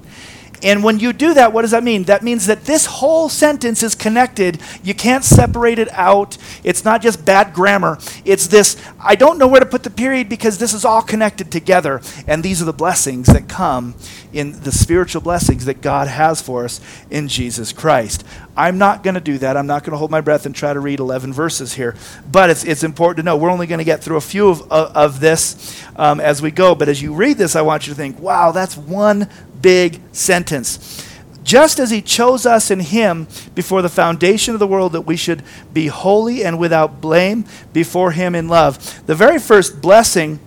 And 0.64 0.84
when 0.84 1.00
you 1.00 1.14
do 1.14 1.34
that, 1.34 1.54
what 1.54 1.62
does 1.62 1.72
that 1.72 1.84
mean? 1.84 2.04
That 2.04 2.24
means 2.24 2.48
that 2.48 2.66
this 2.66 2.86
whole 2.86 3.30
sentence 3.30 3.84
is 3.84 3.96
connected. 3.96 4.60
You 4.84 4.94
can't 4.94 5.24
separate 5.24 5.80
it 5.80 5.92
out. 5.92 6.38
It's 6.64 6.84
not 6.84 7.02
just 7.02 7.26
bad 7.26 7.54
grammar. 7.54 7.98
It's 8.24 8.48
this 8.48 8.78
I 9.00 9.16
don't 9.16 9.38
know 9.38 9.48
where 9.48 9.60
to 9.60 9.66
put 9.66 9.84
the 9.84 9.90
period 9.90 10.30
because 10.30 10.58
this 10.58 10.74
is 10.74 10.86
all 10.86 11.02
connected 11.02 11.52
together. 11.52 12.02
And 12.28 12.44
these 12.44 12.62
are 12.62 12.66
the 12.66 12.74
blessings 12.74 13.28
that 13.28 13.48
come 13.48 13.96
in 14.34 14.60
the 14.62 14.72
spiritual 14.72 15.22
blessings 15.22 15.66
that 15.66 15.82
God 15.82 16.08
has 16.08 16.42
for 16.42 16.66
us 16.66 16.82
in 17.10 17.28
Jesus 17.28 17.72
Christ. 17.72 18.24
I'm 18.58 18.78
not 18.78 19.04
going 19.04 19.14
to 19.14 19.22
do 19.22 19.38
that. 19.38 19.56
I'm 19.58 19.68
not 19.68 19.84
going 19.84 19.92
to 19.92 19.98
hold 19.98 20.12
my 20.12 20.22
breath 20.22 20.46
and 20.46 20.56
try 20.56 20.74
to 20.74 20.80
read 20.80 21.00
11 21.00 21.34
verses 21.34 21.74
here. 21.74 21.96
But 22.32 22.50
it's, 22.50 22.64
it's 22.64 22.84
important 22.84 23.18
to 23.18 23.24
know 23.24 23.38
we're 23.38 23.50
only 23.50 23.68
going 23.68 23.80
to 23.80 23.86
get 23.86 24.04
through 24.04 24.18
a 24.18 24.22
few 24.22 24.50
of, 24.50 24.62
of, 24.72 24.96
of 24.96 25.20
this 25.20 25.84
um, 25.96 26.20
as 26.20 26.42
we 26.42 26.52
go. 26.52 26.76
But 26.76 26.90
as 26.90 27.02
you 27.02 27.14
read 27.14 27.38
this, 27.38 27.56
I 27.56 27.62
want 27.62 27.88
you 27.88 27.94
to 27.94 27.98
think, 27.98 28.20
wow, 28.20 28.52
that's 28.52 28.76
one 28.78 29.30
big 29.66 30.00
sentence. 30.12 31.04
Just 31.44 31.80
as 31.80 31.90
he 31.90 32.00
chose 32.00 32.46
us 32.46 32.70
in 32.70 32.82
him 32.82 33.28
before 33.56 33.82
the 33.82 33.90
foundation 33.90 34.54
of 34.54 34.60
the 34.60 34.68
world 34.68 34.92
that 34.92 35.02
we 35.02 35.16
should 35.16 35.42
be 35.74 35.88
holy 35.88 36.46
and 36.46 36.60
without 36.60 37.02
blame 37.02 37.46
before 37.74 38.12
him 38.12 38.36
in 38.36 38.48
love. 38.48 39.04
The 39.08 39.16
very 39.16 39.40
first 39.40 39.82
blessing 39.82 40.40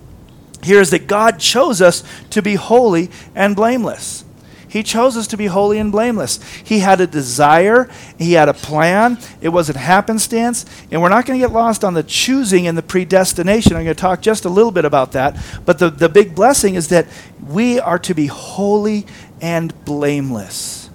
here 0.62 0.80
is 0.80 0.90
that 0.90 1.08
God 1.08 1.40
chose 1.40 1.82
us 1.82 2.04
to 2.30 2.42
be 2.42 2.54
holy 2.54 3.10
and 3.34 3.56
blameless. 3.56 4.24
He 4.68 4.82
chose 4.82 5.16
us 5.16 5.26
to 5.28 5.36
be 5.36 5.46
holy 5.46 5.78
and 5.78 5.90
blameless. 5.90 6.38
He 6.62 6.80
had 6.80 7.00
a 7.00 7.06
desire, 7.06 7.88
He 8.18 8.34
had 8.34 8.48
a 8.48 8.54
plan. 8.54 9.18
It 9.40 9.48
wasn't 9.48 9.78
happenstance. 9.78 10.66
And 10.90 11.00
we're 11.00 11.08
not 11.08 11.26
going 11.26 11.40
to 11.40 11.44
get 11.44 11.52
lost 11.52 11.84
on 11.84 11.94
the 11.94 12.02
choosing 12.02 12.66
and 12.66 12.76
the 12.76 12.82
predestination. 12.82 13.76
I'm 13.76 13.84
going 13.84 13.96
to 13.96 14.00
talk 14.00 14.20
just 14.20 14.44
a 14.44 14.50
little 14.50 14.70
bit 14.70 14.84
about 14.84 15.12
that. 15.12 15.42
But 15.64 15.78
the, 15.78 15.90
the 15.90 16.08
big 16.08 16.34
blessing 16.34 16.74
is 16.74 16.88
that 16.88 17.06
we 17.48 17.80
are 17.80 17.98
to 18.00 18.14
be 18.14 18.26
holy 18.26 19.06
and 19.40 19.72
blameless. 19.84 20.90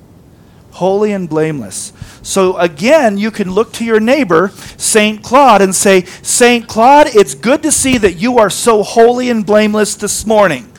Holy 0.71 1.11
and 1.11 1.29
blameless. 1.29 1.93
So 2.21 2.57
again, 2.57 3.17
you 3.17 3.31
can 3.31 3.51
look 3.51 3.73
to 3.73 3.85
your 3.85 3.99
neighbor, 3.99 4.49
St. 4.77 5.21
Claude, 5.21 5.61
and 5.61 5.73
say, 5.73 6.03
St. 6.05 6.67
Claude, 6.67 7.07
it's 7.07 7.35
good 7.35 7.63
to 7.63 7.71
see 7.71 7.97
that 7.97 8.13
you 8.13 8.37
are 8.37 8.49
so 8.49 8.81
holy 8.83 9.29
and 9.29 9.45
blameless 9.45 9.95
this 9.95 10.25
morning. 10.25 10.71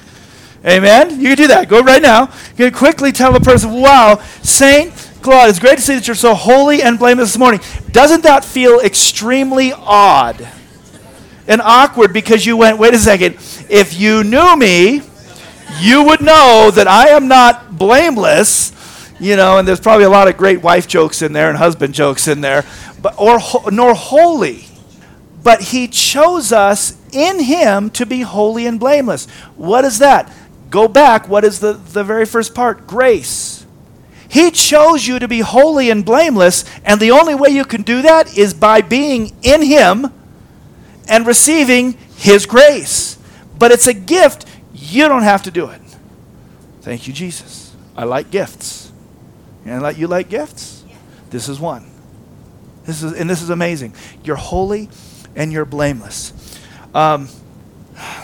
Amen? 0.65 1.21
You 1.21 1.29
can 1.29 1.37
do 1.37 1.47
that. 1.49 1.69
Go 1.69 1.83
right 1.83 2.01
now. 2.01 2.33
You 2.57 2.71
can 2.71 2.73
quickly 2.73 3.13
tell 3.13 3.33
the 3.33 3.41
person, 3.41 3.73
wow, 3.73 4.21
St. 4.43 4.93
Claude, 5.21 5.51
it's 5.51 5.59
great 5.59 5.77
to 5.77 5.83
see 5.83 5.95
that 5.95 6.07
you're 6.07 6.15
so 6.15 6.35
holy 6.35 6.83
and 6.83 6.99
blameless 6.99 7.33
this 7.33 7.39
morning. 7.39 7.61
Doesn't 7.91 8.23
that 8.23 8.45
feel 8.45 8.81
extremely 8.81 9.73
odd 9.73 10.49
and 11.47 11.61
awkward 11.61 12.13
because 12.13 12.47
you 12.47 12.57
went, 12.57 12.79
wait 12.79 12.95
a 12.95 12.99
second, 12.99 13.35
if 13.69 13.99
you 13.99 14.25
knew 14.25 14.57
me, 14.57 15.03
you 15.81 16.05
would 16.05 16.21
know 16.21 16.71
that 16.73 16.87
I 16.87 17.09
am 17.09 17.29
not 17.29 17.79
blameless, 17.79 18.73
you 19.21 19.37
know, 19.37 19.59
and 19.59 19.67
there's 19.67 19.81
probably 19.81 20.05
a 20.05 20.11
lot 20.11 20.29
of 20.29 20.37
great 20.37 20.63
wife 20.63 20.87
jokes 20.87 21.23
in 21.23 21.33
there 21.33 21.49
and 21.49 21.59
husband 21.59 21.95
jokes 21.95 22.29
in 22.29 22.41
there, 22.41 22.65
but 23.01 23.15
or 23.19 23.39
nor 23.71 23.95
holy. 23.95 24.67
But 25.43 25.61
he 25.61 25.89
chose 25.89 26.53
us 26.53 26.97
in 27.13 27.41
him 27.41 27.91
to 27.91 28.07
be 28.07 28.23
holy 28.23 28.67
and 28.67 28.81
blameless. 28.81 29.27
What 29.57 29.85
is 29.85 29.99
that? 29.99 30.33
Go 30.71 30.89
back. 30.89 31.29
What 31.29 31.45
is 31.45 31.61
the, 31.61 31.75
the 31.75 32.03
very 32.03 32.25
first 32.25 32.55
part? 32.55 32.87
Grace. 32.87 33.65
He 34.29 34.51
chose 34.51 35.07
you 35.07 35.21
to 35.21 35.29
be 35.29 35.41
holy 35.41 35.91
and 35.91 36.05
blameless, 36.05 36.65
and 36.85 37.01
the 37.01 37.13
only 37.13 37.35
way 37.37 37.51
you 37.51 37.65
can 37.65 37.83
do 37.83 38.03
that 38.03 38.37
is 38.37 38.53
by 38.53 38.81
being 38.81 39.33
in 39.43 39.63
Him 39.63 40.13
and 41.07 41.27
receiving 41.27 41.93
His 42.17 42.45
grace. 42.45 43.17
But 43.59 43.71
it's 43.71 43.87
a 43.87 43.95
gift. 43.95 44.47
You 44.95 45.09
don't 45.09 45.23
have 45.23 45.43
to 45.43 45.51
do 45.51 45.71
it. 45.71 45.81
Thank 46.83 47.09
you, 47.09 47.13
Jesus. 47.13 47.75
I 47.97 48.05
like 48.05 48.31
gifts. 48.31 48.93
And 49.65 49.83
like 49.83 49.99
you 49.99 50.07
like 50.07 50.29
gifts? 50.29 50.85
This 51.31 51.49
is 51.49 51.59
one. 51.59 51.91
This 52.85 53.03
is 53.03 53.13
and 53.13 53.29
this 53.29 53.43
is 53.43 53.51
amazing. 53.51 53.95
You're 54.23 54.37
holy 54.37 54.89
and 55.35 55.53
you're 55.53 55.65
blameless. 55.65 56.33
Um, 56.95 57.29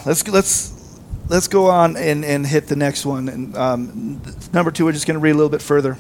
let's 0.07 0.27
let's 0.29 0.99
let's 1.29 1.49
go 1.49 1.67
on 1.67 1.97
and, 1.97 2.25
and 2.25 2.47
hit 2.47 2.69
the 2.69 2.77
next 2.77 3.05
one. 3.05 3.29
And 3.29 3.57
um, 3.57 4.23
number 4.53 4.71
two, 4.71 4.85
we're 4.85 4.93
just 4.93 5.07
going 5.07 5.15
to 5.15 5.21
read 5.21 5.31
a 5.31 5.35
little 5.35 5.51
bit 5.51 5.63
further. 5.63 5.99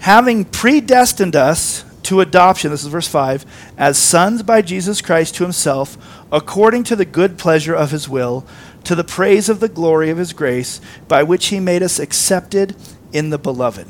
Having 0.00 0.46
predestined 0.46 1.36
us 1.36 1.84
to 2.04 2.20
adoption, 2.20 2.70
this 2.70 2.82
is 2.82 2.88
verse 2.88 3.08
5, 3.08 3.44
as 3.76 3.98
sons 3.98 4.42
by 4.42 4.62
Jesus 4.62 5.02
Christ 5.02 5.34
to 5.34 5.42
himself, 5.42 5.98
according 6.32 6.84
to 6.84 6.96
the 6.96 7.04
good 7.04 7.36
pleasure 7.36 7.74
of 7.74 7.90
his 7.90 8.08
will, 8.08 8.46
to 8.84 8.94
the 8.94 9.04
praise 9.04 9.48
of 9.48 9.60
the 9.60 9.68
glory 9.68 10.10
of 10.10 10.18
his 10.18 10.32
grace, 10.32 10.80
by 11.06 11.22
which 11.22 11.46
he 11.46 11.60
made 11.60 11.82
us 11.82 11.98
accepted 11.98 12.76
in 13.12 13.30
the 13.30 13.38
beloved. 13.38 13.88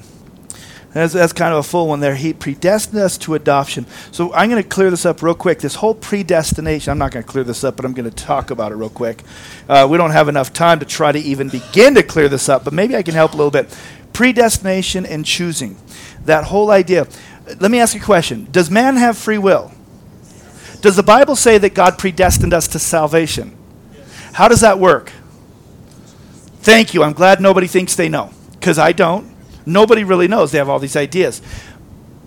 That's, 0.92 1.12
that's 1.12 1.33
kind 1.33 1.53
of 1.53 1.61
a 1.61 1.62
full 1.62 1.87
one 1.87 2.01
there. 2.01 2.14
He 2.14 2.33
predestined 2.33 3.01
us 3.01 3.18
to 3.18 3.35
adoption. 3.35 3.87
So 4.11 4.33
I'm 4.33 4.48
going 4.48 4.62
to 4.62 4.68
clear 4.68 4.90
this 4.90 5.05
up 5.05 5.22
real 5.22 5.35
quick. 5.35 5.59
This 5.59 5.77
whole 5.77 5.94
predestination, 5.94 6.90
I'm 6.90 6.98
not 6.98 7.12
going 7.12 7.24
to 7.24 7.31
clear 7.31 7.44
this 7.44 7.62
up, 7.62 7.77
but 7.77 7.85
I'm 7.85 7.92
going 7.92 8.09
to 8.09 8.16
talk 8.16 8.51
about 8.51 8.72
it 8.72 8.77
real 8.77 8.88
quick. 8.88 9.22
Uh, 9.68 9.87
we 9.88 9.98
don't 9.98 10.12
have 10.12 10.29
enough 10.29 10.53
time 10.53 10.81
to 10.81 10.87
try 10.87 11.12
to 11.12 11.18
even 11.18 11.51
begin 11.51 11.94
to 11.94 12.03
clear 12.03 12.29
this 12.29 12.48
up, 12.48 12.64
but 12.64 12.72
maybe 12.72 12.96
I 12.96 13.03
can 13.03 13.14
help 13.14 13.35
a 13.35 13.37
little 13.37 13.51
bit. 13.51 13.77
Predestination 14.14 15.05
and 15.05 15.27
choosing. 15.27 15.77
That 16.24 16.44
whole 16.44 16.70
idea. 16.70 17.07
Let 17.61 17.70
me 17.70 17.81
ask 17.81 17.94
you 17.94 18.01
a 18.01 18.05
question 18.05 18.48
Does 18.51 18.70
man 18.70 18.96
have 18.96 19.18
free 19.18 19.38
will? 19.38 19.72
Does 20.81 20.96
the 20.96 21.03
Bible 21.03 21.37
say 21.37 21.59
that 21.59 21.74
God 21.74 21.98
predestined 21.98 22.55
us 22.55 22.68
to 22.68 22.79
salvation? 22.79 23.58
How 24.38 24.46
does 24.46 24.61
that 24.61 24.79
work? 24.79 25.11
Thank 26.61 26.94
you. 26.94 27.03
I'm 27.03 27.12
glad 27.12 27.40
nobody 27.40 27.66
thinks 27.66 27.96
they 27.96 28.09
know, 28.09 28.31
because 28.53 28.79
I 28.79 28.92
don't. 28.92 29.35
Nobody 29.66 30.05
really 30.05 30.29
knows. 30.29 30.53
They 30.53 30.59
have 30.59 30.68
all 30.68 30.79
these 30.79 30.94
ideas. 30.94 31.42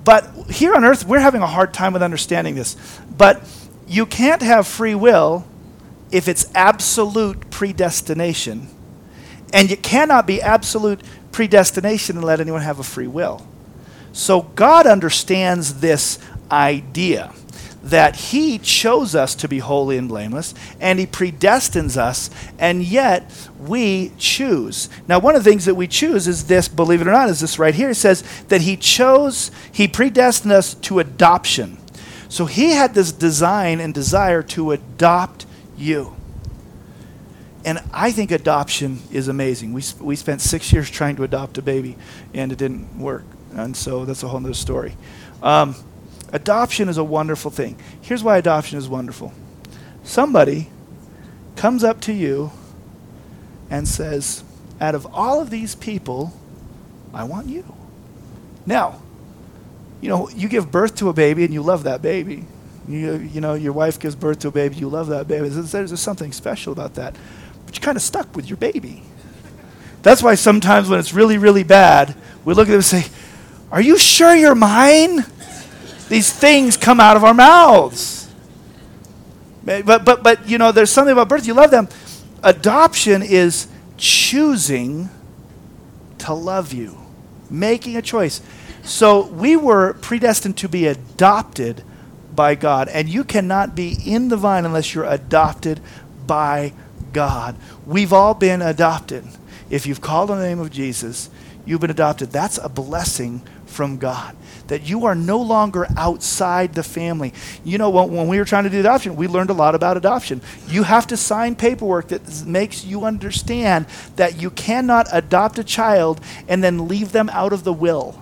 But 0.04 0.26
here 0.50 0.76
on 0.76 0.84
earth, 0.84 1.06
we're 1.06 1.22
having 1.22 1.42
a 1.42 1.48
hard 1.48 1.74
time 1.74 1.94
with 1.94 2.04
understanding 2.04 2.54
this. 2.56 2.76
But 3.18 3.42
you 3.88 4.06
can't 4.06 4.42
have 4.42 4.68
free 4.68 4.94
will 4.94 5.48
if 6.12 6.28
it's 6.28 6.52
absolute 6.54 7.50
predestination. 7.50 8.68
And 9.54 9.72
you 9.72 9.78
cannot 9.78 10.28
be 10.28 10.42
absolute 10.42 11.00
predestination 11.32 12.18
and 12.18 12.26
let 12.26 12.42
anyone 12.42 12.62
have 12.62 12.78
a 12.78 12.84
free 12.84 13.08
will. 13.08 13.48
So 14.12 14.42
God 14.42 14.86
understands 14.86 15.80
this 15.80 16.20
idea 16.52 17.32
that 17.84 18.16
He 18.16 18.58
chose 18.60 19.16
us 19.16 19.34
to 19.36 19.48
be 19.48 19.60
holy 19.60 19.98
and 19.98 20.08
blameless, 20.08 20.54
and 20.80 21.00
He 21.00 21.08
predestines 21.08 21.98
us, 21.98 22.30
and 22.60 22.84
yet 22.84 23.50
we 23.60 24.12
choose. 24.18 24.90
Now, 25.08 25.20
one 25.20 25.36
of 25.36 25.44
the 25.44 25.50
things 25.50 25.66
that 25.66 25.76
we 25.76 25.88
choose 25.88 26.28
is 26.28 26.46
this, 26.46 26.68
believe 26.68 27.02
it 27.02 27.08
or 27.08 27.12
not, 27.12 27.30
is 27.30 27.40
this 27.40 27.58
right 27.58 27.74
here. 27.74 27.90
It 27.90 27.96
says 27.96 28.24
that 28.50 28.62
He 28.62 28.78
chose, 28.78 29.52
He 29.72 29.88
predestined 29.88 30.54
us 30.54 30.74
to 30.76 31.00
adoption. 31.00 31.78
So 32.30 32.46
He 32.46 32.72
had 32.72 32.94
this 32.94 33.12
design 33.12 33.80
and 33.80 33.94
desire 33.94 34.44
to 34.44 34.72
adopt 34.72 35.46
you. 35.78 36.16
And 37.64 37.80
I 37.94 38.12
think 38.12 38.32
adoption 38.32 39.02
is 39.12 39.28
amazing. 39.28 39.74
We, 39.74 39.84
we 40.00 40.16
spent 40.16 40.42
six 40.42 40.74
years 40.74 40.90
trying 40.90 41.16
to 41.18 41.24
adopt 41.24 41.58
a 41.58 41.62
baby, 41.62 41.96
and 42.34 42.52
it 42.52 42.58
didn't 42.58 42.98
work. 42.98 43.24
And 43.54 43.76
so 43.76 44.06
that's 44.06 44.24
a 44.24 44.28
whole 44.28 44.40
other 44.40 44.54
story. 44.54 44.96
Um, 45.44 45.76
Adoption 46.32 46.88
is 46.88 46.98
a 46.98 47.04
wonderful 47.04 47.52
thing. 47.52 47.78
Here's 48.02 48.24
why 48.24 48.38
adoption 48.38 48.78
is 48.78 48.88
wonderful 48.88 49.34
somebody 50.04 50.70
comes 51.56 51.84
up 51.84 52.02
to 52.02 52.14
you 52.14 52.52
and 53.70 53.88
says, 53.88 54.44
Out 54.80 54.96
of 54.96 55.06
all 55.14 55.42
of 55.42 55.50
these 55.50 55.76
people, 55.76 56.34
I 57.14 57.24
want 57.24 57.48
you. 57.48 57.76
Now, 58.66 59.02
you 60.02 60.10
know, 60.10 60.30
you 60.30 60.48
give 60.48 60.72
birth 60.72 60.96
to 60.96 61.10
a 61.10 61.14
baby 61.14 61.44
and 61.44 61.54
you 61.54 61.62
love 61.62 61.84
that 61.84 62.02
baby. 62.02 62.46
You, 62.88 63.18
you 63.18 63.42
know, 63.42 63.54
your 63.54 63.74
wife 63.74 64.00
gives 64.00 64.16
birth 64.16 64.40
to 64.40 64.48
a 64.48 64.52
baby, 64.52 64.76
you 64.78 64.90
love 64.90 65.08
that 65.08 65.28
baby. 65.28 65.50
There's, 65.50 65.72
there's 65.72 66.00
something 66.00 66.32
special 66.32 66.74
about 66.74 66.96
that. 66.96 67.16
But 67.66 67.76
you're 67.76 67.84
kind 67.84 67.96
of 67.96 68.02
stuck 68.02 68.36
with 68.36 68.50
your 68.50 68.58
baby. 68.58 69.04
That's 70.02 70.24
why 70.24 70.36
sometimes 70.36 70.90
when 70.90 71.00
it's 71.00 71.14
really, 71.14 71.38
really 71.38 71.64
bad, 71.64 72.16
we 72.44 72.56
look 72.56 72.68
at 72.68 72.72
them 72.72 72.78
and 72.78 72.86
say, 72.86 73.06
Are 73.72 73.82
you 73.82 73.98
sure 73.98 74.36
you're 74.36 74.56
mine? 74.56 75.26
These 76.12 76.30
things 76.30 76.76
come 76.76 77.00
out 77.00 77.16
of 77.16 77.24
our 77.24 77.34
mouths. 77.34 78.30
But, 79.64 79.86
but, 80.04 80.22
but, 80.22 80.50
you 80.50 80.58
know, 80.58 80.74
there's 80.74 80.90
something 80.90 81.14
about 81.14 81.30
birth, 81.30 81.48
you 81.48 81.54
love 81.54 81.72
them. 81.72 81.88
Adoption 82.44 83.24
is 83.24 83.70
choosing 83.96 85.10
to 86.18 86.34
love 86.34 86.74
you, 86.74 86.98
making 87.50 87.96
a 87.96 88.02
choice. 88.02 88.42
So 88.84 89.28
we 89.28 89.56
were 89.56 89.94
predestined 90.02 90.58
to 90.58 90.68
be 90.68 90.86
adopted 90.86 91.82
by 92.36 92.56
God. 92.56 92.90
And 92.90 93.08
you 93.08 93.24
cannot 93.24 93.74
be 93.74 93.96
in 94.06 94.28
the 94.28 94.36
vine 94.36 94.66
unless 94.66 94.94
you're 94.94 95.06
adopted 95.06 95.80
by 96.28 96.74
God. 97.14 97.56
We've 97.86 98.12
all 98.12 98.34
been 98.34 98.62
adopted. 98.62 99.24
If 99.70 99.88
you've 99.88 100.02
called 100.02 100.30
on 100.30 100.40
the 100.40 100.46
name 100.46 100.60
of 100.60 100.72
Jesus, 100.72 101.30
you've 101.66 101.80
been 101.80 101.90
adopted. 101.90 102.32
That's 102.32 102.58
a 102.58 102.68
blessing 102.68 103.44
from 103.72 103.98
God 103.98 104.36
that 104.72 104.88
you 104.88 105.06
are 105.06 105.16
no 105.16 105.38
longer 105.38 105.86
outside 105.98 106.74
the 106.76 106.82
family. 106.82 107.34
You 107.66 107.78
know, 107.78 107.90
when, 107.90 108.10
when 108.10 108.28
we 108.30 108.38
were 108.38 108.46
trying 108.46 108.64
to 108.64 108.70
do 108.70 108.80
adoption, 108.80 109.18
we 109.18 109.28
learned 109.28 109.50
a 109.50 109.54
lot 109.54 109.76
about 109.76 109.98
adoption. 109.98 110.42
You 110.66 110.84
have 110.84 111.08
to 111.08 111.18
sign 111.18 111.58
paperwork 111.58 112.08
that 112.08 112.46
makes 112.46 112.86
you 112.86 113.04
understand 113.04 113.86
that 114.16 114.42
you 114.42 114.50
cannot 114.50 115.08
adopt 115.12 115.60
a 115.60 115.66
child 115.66 116.22
and 116.48 116.64
then 116.64 116.88
leave 116.88 117.12
them 117.12 117.30
out 117.34 117.52
of 117.52 117.66
the 117.66 117.74
will. 117.74 118.22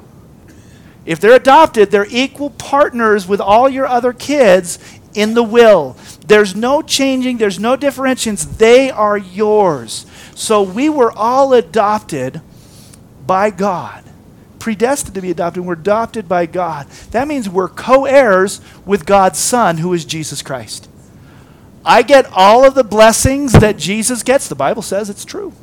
If 1.06 1.20
they're 1.20 1.36
adopted, 1.36 1.92
they're 1.92 2.08
equal 2.10 2.50
partners 2.50 3.28
with 3.28 3.40
all 3.40 3.70
your 3.70 3.86
other 3.86 4.12
kids 4.12 4.80
in 5.14 5.36
the 5.36 5.44
will. 5.44 5.98
There's 6.26 6.56
no 6.56 6.82
changing, 6.82 7.38
there's 7.38 7.60
no 7.60 7.76
differentiations. 7.76 8.58
They 8.58 8.90
are 8.90 9.20
yours. 9.20 10.08
So 10.34 10.64
we 10.64 10.90
were 10.90 11.12
all 11.12 11.54
adopted 11.54 12.42
by 13.28 13.52
God 13.52 14.09
predestined 14.60 15.16
to 15.16 15.22
be 15.22 15.32
adopted. 15.32 15.64
We're 15.64 15.74
adopted 15.74 16.28
by 16.28 16.46
God. 16.46 16.88
That 17.12 17.28
means 17.28 17.50
we're 17.50 17.70
co 17.70 18.06
heirs 18.06 18.62
with 18.86 19.06
God's 19.06 19.40
Son, 19.40 19.78
who 19.78 19.94
is 19.94 20.06
Jesus 20.06 20.42
Christ. 20.42 20.90
I 21.86 22.02
get 22.02 22.28
all 22.34 22.66
of 22.66 22.76
the 22.76 22.84
blessings 22.84 23.54
that 23.54 23.78
Jesus 23.78 24.22
gets. 24.22 24.48
The 24.48 24.56
Bible 24.56 24.82
says 24.82 25.10
it's 25.10 25.26
true. 25.26 25.54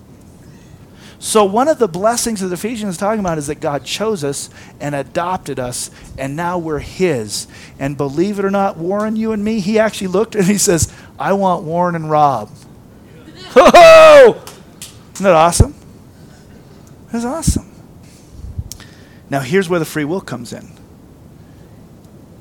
So, 1.19 1.45
one 1.45 1.69
of 1.69 1.79
the 1.79 1.89
blessings 1.89 2.41
that 2.41 2.53
Ephesians 2.53 2.95
is 2.95 2.99
talking 2.99 3.21
about 3.21 3.39
is 3.39 3.47
that 3.47 3.61
God 3.61 3.85
chose 3.85 4.23
us 4.23 4.51
and 4.81 4.95
adopted 4.95 5.59
us, 5.59 5.91
and 6.19 6.37
now 6.37 6.59
we're 6.59 6.79
His. 6.79 7.49
And 7.79 7.97
believe 7.97 8.39
it 8.39 8.45
or 8.45 8.51
not, 8.51 8.77
Warren, 8.77 9.17
you 9.17 9.33
and 9.33 9.43
me, 9.43 9.61
he 9.61 9.79
actually 9.79 10.09
looked 10.09 10.35
and 10.35 10.45
he 10.45 10.59
says, 10.59 10.93
I 11.19 11.33
want 11.33 11.65
Warren 11.65 11.95
and 11.95 12.11
Rob. 12.11 12.51
Ho 13.51 13.71
ho! 13.75 14.43
Isn't 15.15 15.25
that 15.25 15.33
awesome? 15.33 15.75
That's 17.11 17.25
awesome. 17.25 17.76
Now, 19.29 19.41
here's 19.41 19.69
where 19.69 19.81
the 19.81 19.85
free 19.85 20.05
will 20.05 20.21
comes 20.21 20.53
in. 20.53 20.73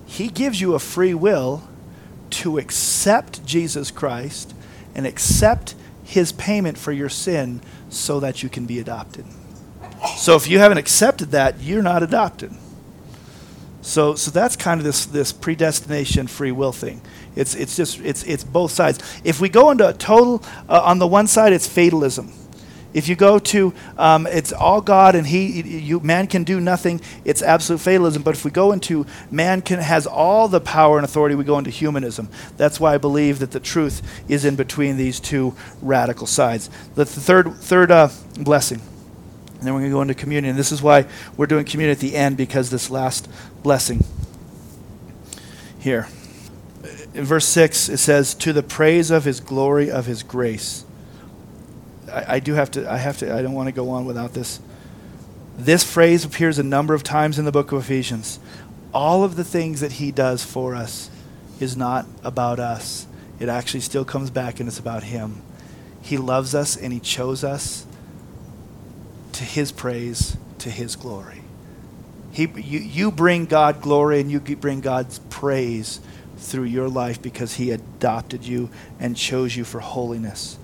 He 0.06 0.28
gives 0.28 0.62
you 0.62 0.76
a 0.76 0.80
free 0.80 1.14
will 1.14 1.64
to 2.32 2.58
accept 2.58 3.46
Jesus 3.46 3.92
Christ 3.92 4.54
and 4.94 5.06
accept 5.06 5.76
his 6.04 6.32
payment 6.32 6.78
for 6.78 6.92
your 6.92 7.10
sin 7.10 7.62
so 7.90 8.20
that 8.20 8.44
you 8.44 8.50
can 8.50 8.66
be 8.66 8.80
adopted. 8.80 9.26
So 10.18 10.36
if 10.36 10.48
you 10.48 10.60
haven't 10.60 10.78
accepted 10.78 11.32
that, 11.32 11.60
you're 11.62 11.82
not 11.82 12.04
adopted. 12.04 12.52
So, 13.82 14.16
so 14.16 14.32
that's 14.32 14.56
kind 14.56 14.80
of 14.80 14.86
this, 14.86 15.06
this 15.06 15.32
predestination 15.32 16.28
free 16.28 16.52
will 16.52 16.72
thing. 16.72 17.02
It's, 17.36 17.54
it's 17.54 17.76
just 17.76 18.00
it's, 18.00 18.24
it's 18.24 18.44
both 18.44 18.72
sides. 18.72 19.00
If 19.24 19.40
we 19.40 19.50
go 19.50 19.70
into 19.70 19.88
a 19.88 19.94
total, 19.94 20.44
uh, 20.68 20.82
on 20.84 21.00
the 21.00 21.08
one 21.08 21.28
side, 21.28 21.54
it's 21.54 21.68
fatalism. 21.68 22.32
If 22.96 23.10
you 23.10 23.18
go 23.18 23.40
to, 23.40 23.74
um, 23.98 24.26
it's 24.26 24.54
all 24.54 24.80
God 24.80 25.16
and 25.16 25.28
he, 25.28 25.62
you, 25.62 26.00
man 26.00 26.28
can 26.28 26.46
do 26.46 26.62
nothing, 26.62 27.02
it's 27.26 27.42
absolute 27.42 27.80
fatalism. 27.80 28.24
But 28.24 28.36
if 28.36 28.46
we 28.46 28.52
go 28.52 28.72
into 28.72 29.06
man 29.30 29.62
can, 29.62 29.80
has 29.80 30.08
all 30.08 30.48
the 30.48 30.62
power 30.62 30.98
and 30.98 31.04
authority, 31.04 31.36
we 31.36 31.44
go 31.44 31.58
into 31.58 31.72
humanism. 31.72 32.30
That's 32.56 32.80
why 32.80 32.94
I 32.94 32.98
believe 32.98 33.40
that 33.40 33.52
the 33.52 33.60
truth 33.60 34.02
is 34.30 34.46
in 34.46 34.56
between 34.56 34.96
these 34.96 35.20
two 35.20 35.58
radical 35.82 36.26
sides. 36.26 36.70
The, 36.96 37.06
third, 37.06 37.56
third 37.56 37.92
uh, 37.92 38.08
blessing. 38.40 38.80
And 39.56 39.64
then 39.64 39.74
we're 39.74 39.82
going 39.82 39.92
to 39.92 39.96
go 39.96 40.02
into 40.02 40.14
communion. 40.14 40.56
This 40.56 40.72
is 40.72 40.82
why 40.82 41.06
we're 41.36 41.48
doing 41.48 41.66
communion 41.66 41.92
at 41.92 42.00
the 42.00 42.16
end, 42.16 42.38
because 42.38 42.70
this 42.70 42.90
last 42.90 43.28
blessing 43.62 44.06
here. 45.78 46.08
In 47.14 47.26
verse 47.26 47.46
6, 47.46 47.90
it 47.90 47.98
says, 47.98 48.34
To 48.36 48.54
the 48.54 48.64
praise 48.64 49.12
of 49.12 49.26
his 49.26 49.42
glory, 49.42 49.92
of 49.92 50.06
his 50.06 50.24
grace 50.24 50.85
I, 52.16 52.36
I 52.36 52.40
do 52.40 52.54
have 52.54 52.72
to, 52.72 52.90
I 52.90 52.98
have 52.98 53.18
to, 53.18 53.36
I 53.36 53.42
don't 53.42 53.54
want 53.54 53.68
to 53.68 53.74
go 53.74 53.90
on 53.90 54.06
without 54.06 54.34
this. 54.34 54.60
This 55.58 55.84
phrase 55.84 56.26
appears 56.26 56.58
a 56.58 56.64
number 56.64 56.94
of 56.94 57.04
times 57.04 57.38
in 57.38 57.46
the 57.46 57.52
book 57.52 57.72
of 57.72 57.80
Ephesians. 57.80 58.40
All 58.94 59.24
of 59.24 59.36
the 59.36 59.44
things 59.44 59.82
that 59.82 59.94
he 59.94 60.12
does 60.12 60.44
for 60.44 60.74
us 60.74 61.10
is 61.60 61.76
not 61.76 62.06
about 62.24 62.60
us. 62.60 63.06
It 63.40 63.50
actually 63.50 63.82
still 63.82 64.06
comes 64.06 64.30
back 64.30 64.60
and 64.60 64.68
it's 64.68 64.80
about 64.80 65.04
him. 65.04 65.42
He 66.02 66.18
loves 66.18 66.56
us 66.56 66.78
and 66.78 66.94
he 66.94 67.00
chose 67.00 67.44
us 67.44 67.86
to 69.34 69.44
his 69.44 69.72
praise, 69.72 70.38
to 70.60 70.70
his 70.70 70.96
glory. 70.96 71.42
He, 72.32 72.44
you, 72.44 72.80
you 72.80 73.12
bring 73.12 73.46
God 73.46 73.82
glory 73.82 74.22
and 74.22 74.32
you 74.32 74.40
bring 74.40 74.82
God's 74.82 75.20
praise 75.30 76.00
through 76.38 76.66
your 76.66 76.90
life 76.90 77.22
because 77.22 77.56
he 77.56 77.72
adopted 77.72 78.46
you 78.46 78.70
and 79.00 79.16
chose 79.16 79.56
you 79.56 79.64
for 79.64 79.80
holiness. 79.80 80.58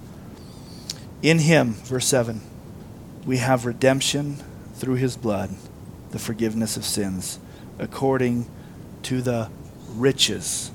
In 1.22 1.40
him, 1.40 1.74
verse 1.74 2.08
7, 2.08 2.42
we 3.26 3.38
have 3.38 3.66
redemption 3.66 4.38
through 4.74 4.96
his 4.96 5.16
blood, 5.16 5.52
the 6.10 6.18
forgiveness 6.18 6.78
of 6.78 6.84
sins, 6.84 7.40
according 7.78 8.50
to 9.04 9.22
the 9.22 9.50
riches 9.96 10.72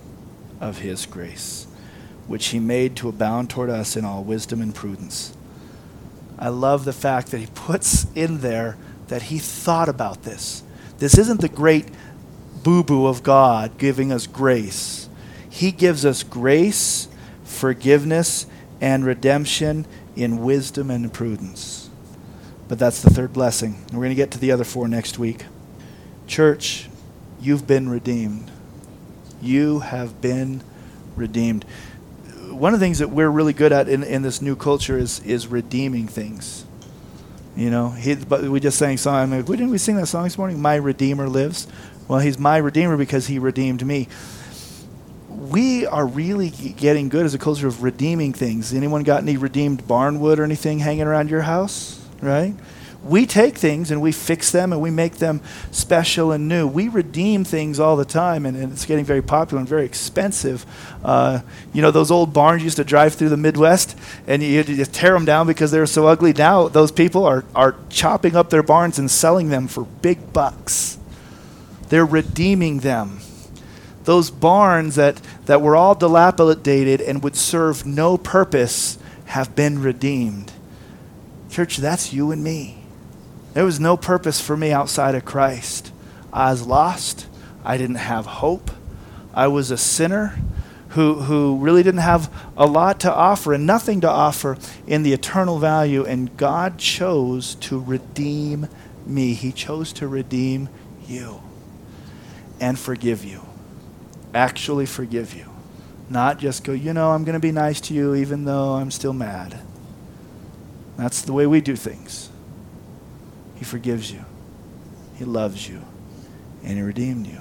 of 0.61 0.79
his 0.79 1.05
grace, 1.05 1.67
which 2.29 2.49
he 2.49 2.61
made 2.61 2.95
to 2.97 3.09
abound 3.09 3.51
toward 3.51 3.71
us 3.71 3.97
in 3.97 4.05
all 4.05 4.23
wisdom 4.23 4.63
and 4.63 4.75
prudence. 4.75 5.37
I 6.39 6.49
love 6.49 6.85
the 6.85 6.93
fact 6.93 7.33
that 7.33 7.39
he 7.39 7.49
puts 7.55 8.07
in 8.15 8.41
there 8.41 8.77
that 9.09 9.23
he 9.23 9.39
thought 9.39 9.89
about 9.89 10.23
this, 10.23 10.63
This 10.99 11.19
isn't 11.19 11.41
the 11.41 11.49
great 11.49 11.89
boo 12.63 12.83
boo 12.83 13.07
of 13.07 13.23
God 13.23 13.79
giving 13.79 14.11
us 14.13 14.27
grace. 14.27 15.09
He 15.49 15.71
gives 15.73 16.05
us 16.05 16.23
grace, 16.23 17.09
forgiveness, 17.45 18.47
and 18.81 19.05
redemption 19.05 19.87
in 20.17 20.39
wisdom 20.39 20.91
and 20.91 21.13
prudence. 21.13 21.91
But 22.69 22.79
that's 22.79 23.03
the 23.03 23.11
third 23.11 23.33
blessing. 23.33 23.85
We're 23.93 24.01
going 24.01 24.09
to 24.11 24.17
get 24.17 24.33
to 24.33 24.39
the 24.39 24.51
other 24.51 24.65
four 24.65 24.89
next 24.89 25.19
week. 25.19 25.45
Church, 26.27 26.89
you've 27.41 27.67
been 27.67 27.89
redeemed. 27.89 28.51
You 29.41 29.81
have 29.81 30.21
been 30.21 30.63
redeemed. 31.15 31.65
One 32.51 32.75
of 32.75 32.81
the 32.81 32.87
things 32.87 32.99
that 32.99 33.11
we're 33.11 33.29
really 33.29 33.53
good 33.53 33.73
at 33.73 33.89
in, 33.89 34.03
in 34.03 34.23
this 34.23 34.43
new 34.43 34.57
culture 34.57 34.99
is, 34.99 35.21
is 35.21 35.47
redeeming 35.47 36.09
things. 36.09 36.65
You 37.57 37.71
know, 37.71 37.91
he, 37.91 38.15
but 38.15 38.43
we 38.43 38.61
just 38.61 38.79
sang 38.79 38.97
song. 38.97 39.31
Like, 39.31 39.47
didn't 39.47 39.71
we 39.71 39.79
sing 39.79 39.97
that 39.97 40.07
song 40.07 40.25
this 40.25 40.37
morning? 40.37 40.61
My 40.61 40.77
Redeemer 40.77 41.29
lives. 41.29 41.67
Well, 42.07 42.19
he's 42.19 42.39
my 42.39 42.59
Redeemer 42.59 42.97
because 42.97 43.29
he 43.29 43.39
redeemed 43.39 43.85
me. 43.87 44.09
We 45.37 45.87
are 45.87 46.07
really 46.07 46.51
getting 46.51 47.09
good 47.09 47.27
as 47.27 47.35
a 47.35 47.39
culture 47.39 47.67
of 47.67 47.83
redeeming 47.83 48.33
things. 48.33 48.73
Anyone 48.73 49.03
got 49.03 49.23
any 49.23 49.37
redeemed 49.37 49.85
barnwood 49.87 50.39
or 50.39 50.45
anything 50.45 50.79
hanging 50.79 51.03
around 51.07 51.31
your 51.31 51.43
house? 51.43 52.03
Right? 52.23 52.55
we 53.07 53.25
take 53.27 53.57
things 53.57 53.91
and 53.91 54.01
we 54.01 54.13
fix 54.13 54.51
them 54.51 54.73
and 54.73 54.83
we 54.83 54.91
make 54.91 55.17
them 55.17 55.41
special 55.71 56.33
and 56.33 56.49
new. 56.49 56.67
We 56.67 56.89
redeem 56.89 57.45
things 57.45 57.79
all 57.79 57.97
the 57.97 58.05
time, 58.05 58.45
and, 58.45 58.57
and 58.57 58.73
it's 58.73 58.85
getting 58.85 59.05
very 59.05 59.23
popular 59.23 59.61
and 59.61 59.69
very 59.69 59.85
expensive. 59.85 60.67
Uh, 61.05 61.41
you 61.73 61.83
know, 61.83 61.91
those 61.91 62.11
old 62.11 62.33
barns 62.33 62.63
used 62.63 62.77
to 62.77 62.85
drive 62.85 63.15
through 63.15 63.29
the 63.29 63.37
Midwest, 63.37 63.97
and 64.27 64.43
you, 64.43 64.63
tear 64.63 65.13
them 65.13 65.25
down 65.25 65.47
because 65.47 65.71
they 65.71 65.79
were 65.79 65.87
so 65.87 66.07
ugly. 66.07 66.33
Now, 66.33 66.69
those 66.69 66.91
people 66.91 67.25
are, 67.25 67.45
are 67.55 67.77
chopping 67.89 68.37
up 68.37 68.51
their 68.51 68.63
barns 68.63 68.99
and 68.99 69.11
selling 69.11 69.49
them 69.49 69.69
for 69.69 69.85
big 69.85 70.33
bucks. 70.33 70.99
They're 71.89 72.07
redeeming 72.07 72.81
them. 72.81 73.21
Those 74.07 74.31
barns 74.31 74.95
that, 74.95 75.21
that 75.47 75.61
were 75.61 75.75
all 75.75 75.97
dilapidated 75.97 77.01
and 77.01 77.25
would 77.25 77.35
serve 77.35 77.85
no 77.85 78.17
purpose 78.17 78.99
have 79.27 79.57
been 79.57 79.83
redeemed. 79.83 80.53
Church, 81.51 81.77
that's 81.79 82.13
you 82.13 82.31
and 82.31 82.43
me. 82.43 82.85
There 83.53 83.65
was 83.65 83.81
no 83.81 83.97
purpose 83.97 84.41
for 84.41 84.57
me 84.57 84.71
outside 84.71 85.17
of 85.17 85.25
Christ. 85.25 85.93
I 86.33 86.53
was 86.53 86.65
lost. 86.65 87.27
I 87.65 87.77
didn't 87.77 87.97
have 87.97 88.27
hope. 88.27 88.71
I 89.35 89.49
was 89.49 89.73
a 89.73 89.77
sinner 89.77 90.39
who, 90.91 91.15
who 91.15 91.57
really 91.59 91.83
didn't 91.83 92.01
have 92.01 92.33
a 92.57 92.67
lot 92.67 93.01
to 93.01 93.13
offer 93.13 93.55
and 93.55 93.67
nothing 93.67 94.03
to 94.03 94.09
offer 94.09 94.57
in 94.87 95.03
the 95.03 95.15
eternal 95.15 95.59
value. 95.59 96.05
And 96.05 96.37
God 96.37 96.79
chose 96.79 97.57
to 97.57 97.81
redeem 97.81 98.69
me. 99.05 99.35
He 99.35 99.51
chose 99.51 99.93
to 99.95 100.07
redeem 100.07 100.69
you 101.09 101.43
and 102.61 102.79
forgive 102.79 103.25
you. 103.25 103.46
Actually, 104.37 104.85
forgive 104.85 105.33
you. 105.33 105.47
Not 106.11 106.39
just 106.39 106.63
go, 106.63 106.73
you 106.73 106.93
know, 106.93 107.13
I'm 107.13 107.25
going 107.25 107.33
to 107.33 107.41
be 107.41 107.53
nice 107.53 107.81
to 107.83 107.95
you 107.95 108.15
even 108.15 108.45
though 108.45 108.75
I'm 108.75 108.91
still 108.91 109.15
mad. 109.15 109.59
That's 110.99 111.23
the 111.23 111.33
way 111.33 111.47
we 111.47 111.63
do 111.63 111.75
things. 111.75 112.29
He 113.55 113.65
forgives 113.65 114.13
you, 114.13 114.27
He 115.15 115.25
loves 115.25 115.67
you, 115.67 115.81
and 116.63 116.77
He 116.77 116.83
redeemed 116.83 117.27
you. 117.27 117.41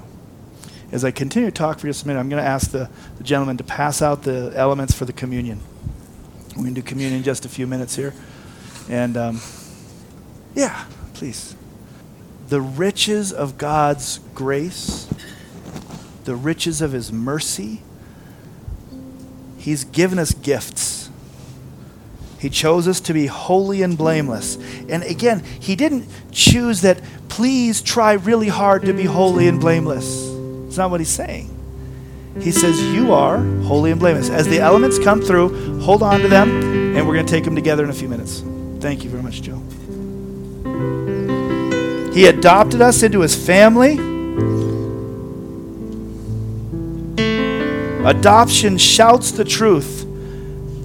As 0.90 1.04
I 1.04 1.10
continue 1.10 1.50
to 1.50 1.54
talk 1.54 1.80
for 1.80 1.86
just 1.86 2.04
a 2.04 2.06
minute, 2.08 2.18
I'm 2.18 2.30
going 2.30 2.42
to 2.42 2.48
ask 2.48 2.70
the, 2.70 2.88
the 3.18 3.24
gentleman 3.24 3.58
to 3.58 3.64
pass 3.64 4.00
out 4.00 4.22
the 4.22 4.54
elements 4.56 4.94
for 4.94 5.04
the 5.04 5.12
communion. 5.12 5.60
We're 6.50 6.62
going 6.62 6.74
to 6.74 6.80
do 6.80 6.86
communion 6.86 7.18
in 7.18 7.24
just 7.24 7.44
a 7.44 7.50
few 7.50 7.66
minutes 7.66 7.94
here. 7.94 8.14
And 8.88 9.18
um, 9.18 9.40
yeah, 10.54 10.86
please. 11.12 11.56
The 12.48 12.62
riches 12.62 13.34
of 13.34 13.58
God's 13.58 14.20
grace, 14.34 15.06
the 16.26 16.36
riches 16.36 16.82
of 16.82 16.92
His 16.92 17.10
mercy, 17.10 17.80
He's 19.56 19.84
given 19.84 20.18
us 20.18 20.32
gifts. 20.32 21.08
He 22.38 22.50
chose 22.50 22.86
us 22.86 23.00
to 23.00 23.14
be 23.14 23.26
holy 23.26 23.82
and 23.82 23.96
blameless. 23.96 24.56
And 24.88 25.02
again, 25.04 25.42
He 25.58 25.74
didn't 25.74 26.06
choose 26.30 26.82
that, 26.82 27.00
please 27.28 27.80
try 27.80 28.12
really 28.12 28.48
hard 28.48 28.82
to 28.82 28.92
be 28.92 29.04
holy 29.04 29.48
and 29.48 29.58
blameless. 29.58 30.28
It's 30.68 30.76
not 30.76 30.90
what 30.90 31.00
He's 31.00 31.08
saying. 31.08 31.52
He 32.40 32.52
says, 32.52 32.80
You 32.94 33.14
are 33.14 33.38
holy 33.62 33.90
and 33.90 33.98
blameless. 33.98 34.28
As 34.28 34.46
the 34.46 34.58
elements 34.58 34.98
come 34.98 35.22
through, 35.22 35.80
hold 35.80 36.02
on 36.02 36.20
to 36.20 36.28
them, 36.28 36.50
and 36.96 37.06
we're 37.06 37.14
going 37.14 37.26
to 37.26 37.32
take 37.32 37.44
them 37.44 37.54
together 37.54 37.82
in 37.82 37.90
a 37.90 37.94
few 37.94 38.08
minutes. 38.08 38.42
Thank 38.80 39.04
you 39.04 39.10
very 39.10 39.22
much, 39.22 39.42
Joe. 39.42 39.62
He 42.12 42.26
adopted 42.26 42.82
us 42.82 43.02
into 43.02 43.20
His 43.20 43.34
family. 43.34 44.15
Adoption 48.06 48.78
shouts 48.78 49.32
the 49.32 49.44
truth 49.44 50.06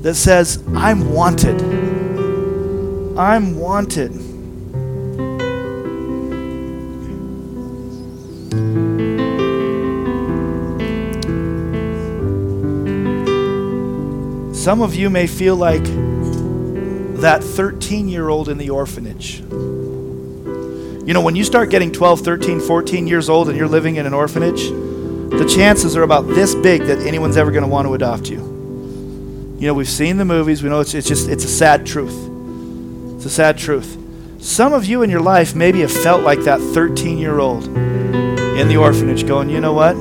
that 0.01 0.15
says, 0.15 0.63
I'm 0.75 1.13
wanted. 1.13 1.61
I'm 3.15 3.59
wanted. 3.59 4.11
Some 14.55 14.81
of 14.81 14.95
you 14.95 15.11
may 15.11 15.27
feel 15.27 15.55
like 15.55 15.83
that 17.21 17.43
13 17.43 18.09
year 18.09 18.29
old 18.29 18.49
in 18.49 18.57
the 18.57 18.71
orphanage. 18.71 19.41
You 19.41 21.13
know, 21.13 21.21
when 21.21 21.35
you 21.35 21.43
start 21.43 21.69
getting 21.69 21.91
12, 21.91 22.21
13, 22.21 22.59
14 22.59 23.05
years 23.05 23.29
old 23.29 23.47
and 23.47 23.55
you're 23.55 23.67
living 23.67 23.97
in 23.97 24.07
an 24.07 24.13
orphanage, 24.15 24.71
the 25.31 25.45
chances 25.45 25.95
are 25.95 26.03
about 26.03 26.27
this 26.27 26.53
big 26.55 26.83
that 26.83 26.99
anyone's 26.99 27.37
ever 27.37 27.51
going 27.51 27.63
to 27.63 27.69
want 27.69 27.87
to 27.87 27.93
adopt 27.93 28.29
you. 28.29 28.39
You 29.59 29.67
know, 29.67 29.73
we've 29.73 29.87
seen 29.87 30.17
the 30.17 30.25
movies. 30.25 30.61
We 30.61 30.69
know 30.69 30.79
it's, 30.81 30.93
it's 30.93 31.07
just, 31.07 31.29
it's 31.29 31.45
a 31.45 31.47
sad 31.47 31.85
truth. 31.85 32.15
It's 33.15 33.25
a 33.25 33.29
sad 33.29 33.57
truth. 33.57 33.97
Some 34.39 34.73
of 34.73 34.85
you 34.85 35.03
in 35.03 35.09
your 35.09 35.21
life 35.21 35.55
maybe 35.55 35.81
have 35.81 35.91
felt 35.91 36.23
like 36.23 36.39
that 36.41 36.59
13 36.59 37.17
year 37.17 37.39
old 37.39 37.65
in 37.65 38.67
the 38.67 38.77
orphanage 38.77 39.25
going, 39.27 39.49
you 39.49 39.61
know 39.61 39.73
what? 39.73 39.95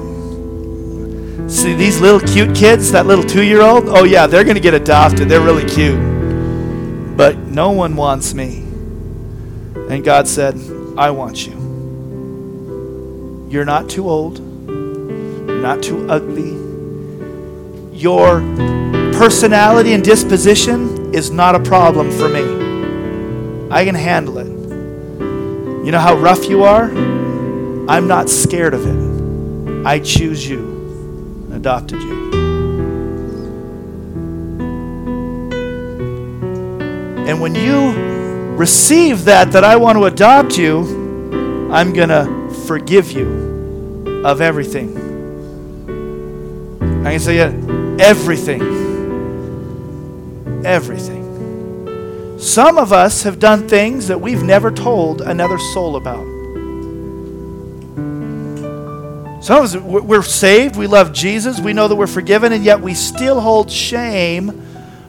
See, 1.50 1.74
these 1.74 2.00
little 2.00 2.20
cute 2.20 2.56
kids, 2.56 2.90
that 2.92 3.06
little 3.06 3.24
two 3.24 3.44
year 3.44 3.60
old, 3.60 3.88
oh 3.88 4.04
yeah, 4.04 4.26
they're 4.26 4.44
going 4.44 4.56
to 4.56 4.60
get 4.60 4.74
adopted. 4.74 5.28
They're 5.28 5.40
really 5.40 5.68
cute. 5.68 5.98
But 7.16 7.36
no 7.36 7.70
one 7.70 7.96
wants 7.96 8.34
me. 8.34 8.58
And 9.90 10.02
God 10.02 10.26
said, 10.26 10.54
I 10.96 11.10
want 11.10 11.46
you. 11.46 11.60
You're 13.50 13.64
not 13.64 13.90
too 13.90 14.08
old. 14.08 14.49
Not 15.60 15.82
too 15.82 16.08
ugly. 16.08 16.56
Your 17.92 18.40
personality 19.12 19.92
and 19.92 20.02
disposition 20.02 21.14
is 21.14 21.30
not 21.30 21.54
a 21.54 21.60
problem 21.60 22.10
for 22.10 22.28
me. 22.28 23.68
I 23.70 23.84
can 23.84 23.94
handle 23.94 24.38
it. 24.38 24.46
You 25.84 25.92
know 25.92 25.98
how 25.98 26.16
rough 26.16 26.48
you 26.48 26.64
are? 26.64 26.84
I'm 27.90 28.06
not 28.08 28.30
scared 28.30 28.72
of 28.72 28.86
it. 28.86 29.86
I 29.86 29.98
choose 29.98 30.48
you 30.48 30.60
and 31.44 31.54
adopted 31.54 32.00
you. 32.00 32.30
And 37.28 37.40
when 37.40 37.54
you 37.54 37.92
receive 38.56 39.24
that, 39.26 39.52
that 39.52 39.64
I 39.64 39.76
want 39.76 39.98
to 39.98 40.04
adopt 40.04 40.56
you, 40.58 41.70
I'm 41.70 41.92
going 41.92 42.08
to 42.08 42.50
forgive 42.66 43.12
you 43.12 44.22
of 44.24 44.40
everything. 44.40 45.09
I 47.06 47.12
can 47.12 47.20
say 47.20 47.38
it, 47.38 48.00
everything 48.00 48.80
everything. 50.64 52.38
Some 52.38 52.78
of 52.78 52.92
us 52.92 53.24
have 53.24 53.38
done 53.38 53.68
things 53.68 54.08
that 54.08 54.20
we've 54.20 54.42
never 54.42 54.70
told 54.70 55.20
another 55.20 55.58
soul 55.58 55.96
about. 55.96 56.26
Some 59.42 59.64
of 59.64 59.64
us, 59.64 59.76
we're 59.76 60.22
saved, 60.22 60.76
we 60.76 60.86
love 60.86 61.12
Jesus, 61.12 61.60
we 61.60 61.72
know 61.72 61.88
that 61.88 61.96
we're 61.96 62.06
forgiven, 62.06 62.52
and 62.52 62.64
yet 62.64 62.80
we 62.80 62.94
still 62.94 63.40
hold 63.40 63.70
shame 63.70 64.66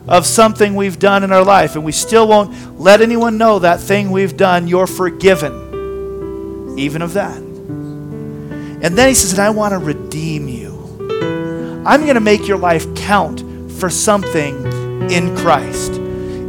of 0.08 0.26
something 0.26 0.76
we've 0.76 1.00
done 1.00 1.24
in 1.24 1.32
our 1.32 1.44
life, 1.44 1.76
and 1.76 1.84
we 1.86 1.92
still 1.92 2.28
won't 2.28 2.80
let 2.80 3.02
anyone 3.02 3.38
know 3.38 3.60
that 3.60 3.80
thing 3.80 4.10
we've 4.10 4.36
done. 4.36 4.68
You're 4.68 4.88
forgiven, 4.88 6.76
even 6.78 7.02
of 7.02 7.14
that. 7.14 7.38
And 7.38 8.98
then 8.98 9.08
he 9.10 9.14
says, 9.14 9.34
and 9.34 9.42
I 9.42 9.52
want 9.52 9.74
to 9.74 9.78
redeem 9.78 10.48
you. 10.48 10.61
I'm 11.84 12.02
going 12.02 12.16
to 12.16 12.22
make 12.22 12.48
your 12.48 12.58
life 12.58 12.94
count 12.94 13.72
for 13.72 13.90
something 13.90 15.12
in 15.12 15.36
Christ. 15.36 15.94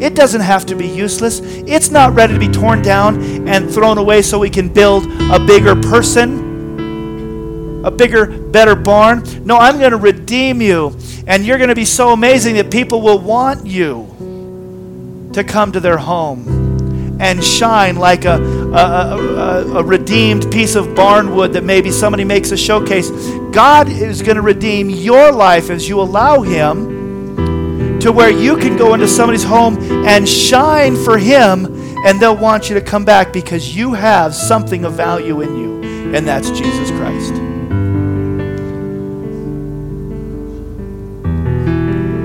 It 0.02 0.14
doesn't 0.14 0.42
have 0.42 0.66
to 0.66 0.74
be 0.74 0.86
useless. 0.86 1.40
It's 1.42 1.90
not 1.90 2.14
ready 2.14 2.34
to 2.34 2.38
be 2.38 2.48
torn 2.48 2.82
down 2.82 3.48
and 3.48 3.70
thrown 3.70 3.96
away 3.96 4.20
so 4.20 4.38
we 4.38 4.50
can 4.50 4.68
build 4.68 5.06
a 5.30 5.38
bigger 5.38 5.74
person, 5.74 7.82
a 7.84 7.90
bigger, 7.90 8.26
better 8.26 8.74
barn. 8.74 9.22
No, 9.46 9.56
I'm 9.56 9.78
going 9.78 9.92
to 9.92 9.96
redeem 9.96 10.60
you, 10.60 10.98
and 11.26 11.46
you're 11.46 11.56
going 11.56 11.70
to 11.70 11.74
be 11.74 11.86
so 11.86 12.12
amazing 12.12 12.56
that 12.56 12.70
people 12.70 13.00
will 13.00 13.18
want 13.18 13.66
you 13.66 15.30
to 15.32 15.44
come 15.44 15.72
to 15.72 15.80
their 15.80 15.96
home 15.96 17.18
and 17.20 17.42
shine 17.42 17.96
like 17.96 18.26
a, 18.26 18.36
a, 18.72 19.16
a, 19.16 19.78
a 19.78 19.84
redeemed 19.84 20.50
piece 20.50 20.74
of 20.74 20.86
barnwood 20.88 21.52
that 21.52 21.64
maybe 21.64 21.90
somebody 21.90 22.24
makes 22.24 22.50
a 22.52 22.56
showcase. 22.56 23.10
God 23.52 23.88
is 23.88 24.22
going 24.22 24.36
to 24.36 24.42
redeem 24.42 24.88
your 24.88 25.30
life 25.30 25.68
as 25.70 25.88
you 25.88 26.00
allow 26.00 26.40
Him 26.40 27.98
to 28.00 28.10
where 28.10 28.30
you 28.30 28.56
can 28.56 28.76
go 28.76 28.94
into 28.94 29.06
somebody's 29.06 29.44
home 29.44 29.76
and 30.06 30.28
shine 30.28 30.96
for 30.96 31.18
Him, 31.18 31.66
and 32.04 32.18
they'll 32.18 32.36
want 32.36 32.68
you 32.68 32.74
to 32.74 32.80
come 32.80 33.04
back 33.04 33.32
because 33.32 33.76
you 33.76 33.92
have 33.92 34.34
something 34.34 34.84
of 34.84 34.94
value 34.94 35.40
in 35.42 35.56
you, 35.56 36.14
and 36.14 36.26
that's 36.26 36.50
Jesus 36.50 36.90
Christ. 36.92 37.34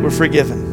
We're 0.01 0.11
forgiven. 0.11 0.66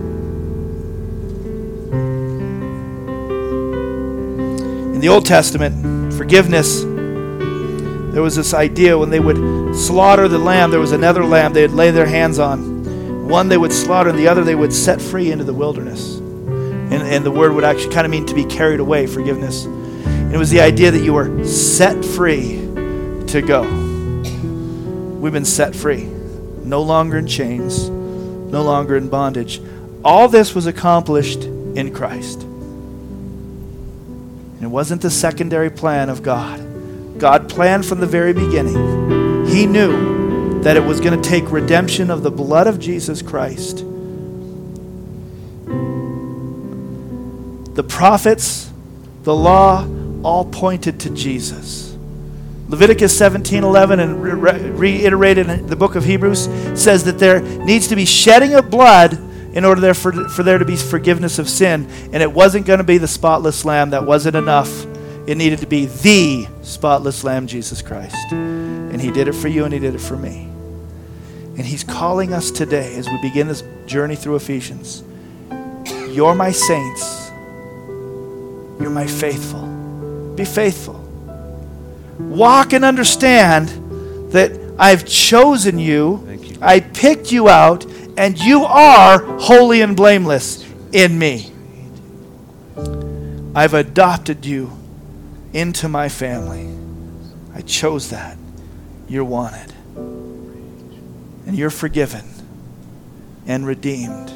The 5.04 5.10
Old 5.10 5.26
Testament, 5.26 6.14
forgiveness, 6.14 6.80
there 6.80 8.22
was 8.22 8.36
this 8.36 8.54
idea 8.54 8.96
when 8.96 9.10
they 9.10 9.20
would 9.20 9.76
slaughter 9.76 10.28
the 10.28 10.38
lamb, 10.38 10.70
there 10.70 10.80
was 10.80 10.92
another 10.92 11.26
lamb 11.26 11.52
they'd 11.52 11.66
lay 11.66 11.90
their 11.90 12.06
hands 12.06 12.38
on. 12.38 13.28
One 13.28 13.50
they 13.50 13.58
would 13.58 13.70
slaughter, 13.70 14.08
and 14.08 14.18
the 14.18 14.28
other 14.28 14.42
they 14.42 14.54
would 14.54 14.72
set 14.72 15.02
free 15.02 15.30
into 15.30 15.44
the 15.44 15.52
wilderness. 15.52 16.16
And, 16.16 16.94
and 16.94 17.22
the 17.22 17.30
word 17.30 17.52
would 17.52 17.64
actually 17.64 17.92
kind 17.92 18.06
of 18.06 18.12
mean 18.12 18.24
to 18.24 18.34
be 18.34 18.46
carried 18.46 18.80
away, 18.80 19.06
forgiveness. 19.06 19.66
And 19.66 20.34
it 20.34 20.38
was 20.38 20.48
the 20.48 20.62
idea 20.62 20.90
that 20.90 21.04
you 21.04 21.12
were 21.12 21.44
set 21.44 22.02
free 22.02 22.60
to 23.26 23.42
go. 23.46 23.60
We've 25.20 25.34
been 25.34 25.44
set 25.44 25.76
free, 25.76 26.04
no 26.04 26.80
longer 26.80 27.18
in 27.18 27.26
chains 27.26 27.90
no 27.90 28.62
longer 28.62 28.96
in 28.96 29.08
bondage. 29.08 29.60
All 30.02 30.28
this 30.28 30.54
was 30.54 30.66
accomplished 30.66 31.44
in 31.44 31.92
Christ. 31.92 32.46
And 34.54 34.62
it 34.62 34.68
wasn't 34.68 35.02
the 35.02 35.10
secondary 35.10 35.70
plan 35.70 36.08
of 36.08 36.22
God. 36.22 37.18
God 37.18 37.48
planned 37.48 37.86
from 37.86 38.00
the 38.00 38.06
very 38.06 38.32
beginning. 38.32 39.46
He 39.46 39.66
knew 39.66 40.62
that 40.62 40.76
it 40.76 40.84
was 40.84 41.00
going 41.00 41.20
to 41.20 41.28
take 41.28 41.50
redemption 41.50 42.10
of 42.10 42.22
the 42.22 42.30
blood 42.30 42.66
of 42.66 42.78
Jesus 42.78 43.22
Christ. 43.22 43.84
The 47.74 47.84
prophets, 47.86 48.70
the 49.24 49.34
law, 49.34 49.86
all 50.22 50.44
pointed 50.44 51.00
to 51.00 51.10
Jesus. 51.10 51.96
Leviticus 52.68 53.16
17:11 53.18 54.00
and 54.00 54.22
re- 54.22 54.70
reiterated 54.70 55.48
in 55.50 55.66
the 55.66 55.76
book 55.76 55.94
of 55.96 56.04
Hebrews 56.04 56.48
says 56.74 57.04
that 57.04 57.18
there 57.18 57.40
needs 57.40 57.88
to 57.88 57.96
be 57.96 58.06
shedding 58.06 58.54
of 58.54 58.70
blood 58.70 59.18
in 59.54 59.64
order 59.64 59.80
there 59.80 59.94
for, 59.94 60.28
for 60.28 60.42
there 60.42 60.58
to 60.58 60.64
be 60.64 60.76
forgiveness 60.76 61.38
of 61.38 61.48
sin. 61.48 61.88
And 62.12 62.22
it 62.22 62.32
wasn't 62.32 62.66
going 62.66 62.78
to 62.78 62.84
be 62.84 62.98
the 62.98 63.08
spotless 63.08 63.64
lamb. 63.64 63.90
That 63.90 64.04
wasn't 64.04 64.36
enough. 64.36 64.84
It 65.26 65.36
needed 65.36 65.60
to 65.60 65.66
be 65.66 65.86
the 65.86 66.46
spotless 66.62 67.24
lamb, 67.24 67.46
Jesus 67.46 67.80
Christ. 67.80 68.32
And 68.32 69.00
he 69.00 69.10
did 69.10 69.28
it 69.28 69.34
for 69.34 69.48
you 69.48 69.64
and 69.64 69.72
he 69.72 69.78
did 69.78 69.94
it 69.94 70.00
for 70.00 70.16
me. 70.16 70.48
And 71.56 71.60
he's 71.60 71.84
calling 71.84 72.32
us 72.32 72.50
today 72.50 72.96
as 72.96 73.08
we 73.08 73.20
begin 73.22 73.46
this 73.46 73.62
journey 73.86 74.16
through 74.16 74.36
Ephesians. 74.36 75.04
You're 76.10 76.34
my 76.34 76.50
saints. 76.50 77.30
You're 78.80 78.90
my 78.90 79.06
faithful. 79.06 79.64
Be 80.34 80.44
faithful. 80.44 81.00
Walk 82.18 82.72
and 82.72 82.84
understand 82.84 83.68
that 84.32 84.50
I've 84.78 85.06
chosen 85.06 85.78
you, 85.78 86.26
you, 86.40 86.58
I 86.60 86.80
picked 86.80 87.30
you 87.30 87.48
out, 87.48 87.86
and 88.16 88.38
you 88.38 88.64
are 88.64 89.22
holy 89.38 89.81
and 89.81 89.96
blameless 89.96 90.64
in 90.92 91.18
me. 91.18 91.53
I've 93.55 93.74
adopted 93.74 94.44
you 94.44 94.72
into 95.53 95.88
my 95.88 96.09
family. 96.09 96.68
I 97.55 97.62
chose 97.62 98.11
that. 98.11 98.37
You're 99.09 99.24
wanted. 99.24 99.72
And 101.46 101.57
you're 101.57 101.70
forgiven 101.70 102.24
and 103.46 103.66
redeemed. 103.66 104.31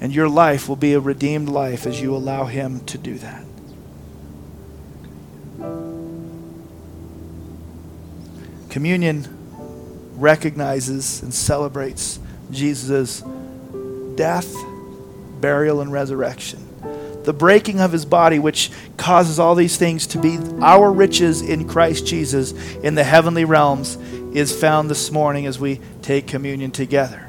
And 0.00 0.14
your 0.14 0.28
life 0.28 0.68
will 0.68 0.76
be 0.76 0.92
a 0.94 1.00
redeemed 1.00 1.48
life 1.48 1.86
as 1.86 2.00
you 2.00 2.14
allow 2.14 2.44
Him 2.44 2.80
to 2.86 2.98
do 2.98 3.18
that. 3.18 3.44
Communion 8.68 9.26
recognizes 10.16 11.22
and 11.22 11.32
celebrates 11.32 12.18
Jesus' 12.50 13.22
death, 14.14 14.54
burial, 15.40 15.80
and 15.80 15.92
resurrection. 15.92 16.66
The 17.24 17.32
breaking 17.32 17.80
of 17.80 17.92
his 17.92 18.04
body, 18.04 18.38
which 18.38 18.70
causes 18.96 19.38
all 19.38 19.54
these 19.54 19.76
things 19.76 20.06
to 20.08 20.18
be 20.18 20.38
our 20.62 20.92
riches 20.92 21.42
in 21.42 21.68
Christ 21.68 22.06
Jesus 22.06 22.52
in 22.76 22.94
the 22.94 23.04
heavenly 23.04 23.44
realms, 23.44 23.96
is 24.32 24.58
found 24.58 24.88
this 24.88 25.10
morning 25.10 25.46
as 25.46 25.58
we 25.58 25.80
take 26.02 26.26
communion 26.26 26.70
together. 26.70 27.26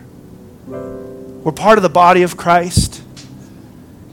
We're 0.68 1.52
part 1.52 1.78
of 1.78 1.82
the 1.82 1.90
body 1.90 2.24
of 2.24 2.38
Christ, 2.38 3.02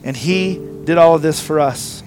and 0.02 0.16
he 0.16 0.54
did 0.84 0.96
all 0.96 1.14
of 1.14 1.22
this 1.22 1.40
for 1.40 1.60
us. 1.60 2.02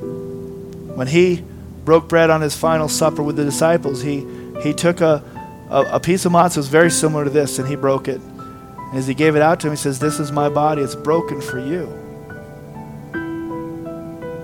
When 0.00 1.06
he 1.06 1.44
broke 1.84 2.08
bread 2.08 2.30
on 2.30 2.40
his 2.40 2.56
final 2.56 2.88
supper 2.88 3.22
with 3.22 3.36
the 3.36 3.44
disciples, 3.44 4.00
he, 4.00 4.26
he 4.62 4.72
took 4.72 5.00
a, 5.00 5.22
a, 5.70 5.82
a 5.92 6.00
piece 6.00 6.24
of 6.24 6.32
matzah 6.32 6.58
was 6.58 6.68
very 6.68 6.90
similar 6.90 7.24
to 7.24 7.30
this 7.30 7.58
and 7.58 7.68
he 7.68 7.76
broke 7.76 8.08
it. 8.08 8.20
And 8.20 8.98
as 8.98 9.06
he 9.06 9.14
gave 9.14 9.34
it 9.34 9.42
out 9.42 9.60
to 9.60 9.66
him, 9.66 9.72
he 9.72 9.76
says, 9.76 9.98
This 9.98 10.20
is 10.20 10.30
my 10.30 10.48
body. 10.48 10.82
It's 10.82 10.94
broken 10.94 11.40
for 11.40 11.58
you. 11.58 11.86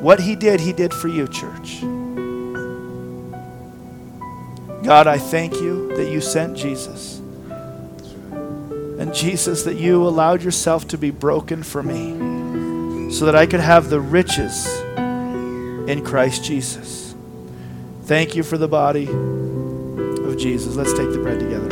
What 0.00 0.20
he 0.20 0.34
did, 0.34 0.60
he 0.60 0.72
did 0.72 0.94
for 0.94 1.08
you, 1.08 1.28
church. 1.28 1.82
God, 4.82 5.06
I 5.06 5.18
thank 5.18 5.54
you 5.54 5.94
that 5.96 6.10
you 6.10 6.20
sent 6.20 6.56
Jesus. 6.56 7.18
And 8.30 9.14
Jesus, 9.14 9.62
that 9.64 9.76
you 9.76 10.06
allowed 10.06 10.42
yourself 10.42 10.88
to 10.88 10.98
be 10.98 11.10
broken 11.10 11.62
for 11.62 11.82
me 11.82 13.10
so 13.12 13.26
that 13.26 13.36
I 13.36 13.46
could 13.46 13.60
have 13.60 13.90
the 13.90 14.00
riches 14.00 14.66
in 15.88 16.02
Christ 16.04 16.44
Jesus. 16.44 17.14
Thank 18.04 18.34
you 18.34 18.42
for 18.42 18.56
the 18.56 18.68
body 18.68 19.06
Jesus. 20.40 20.76
Let's 20.76 20.92
take 20.94 21.12
the 21.12 21.18
bread 21.18 21.38
together. 21.38 21.68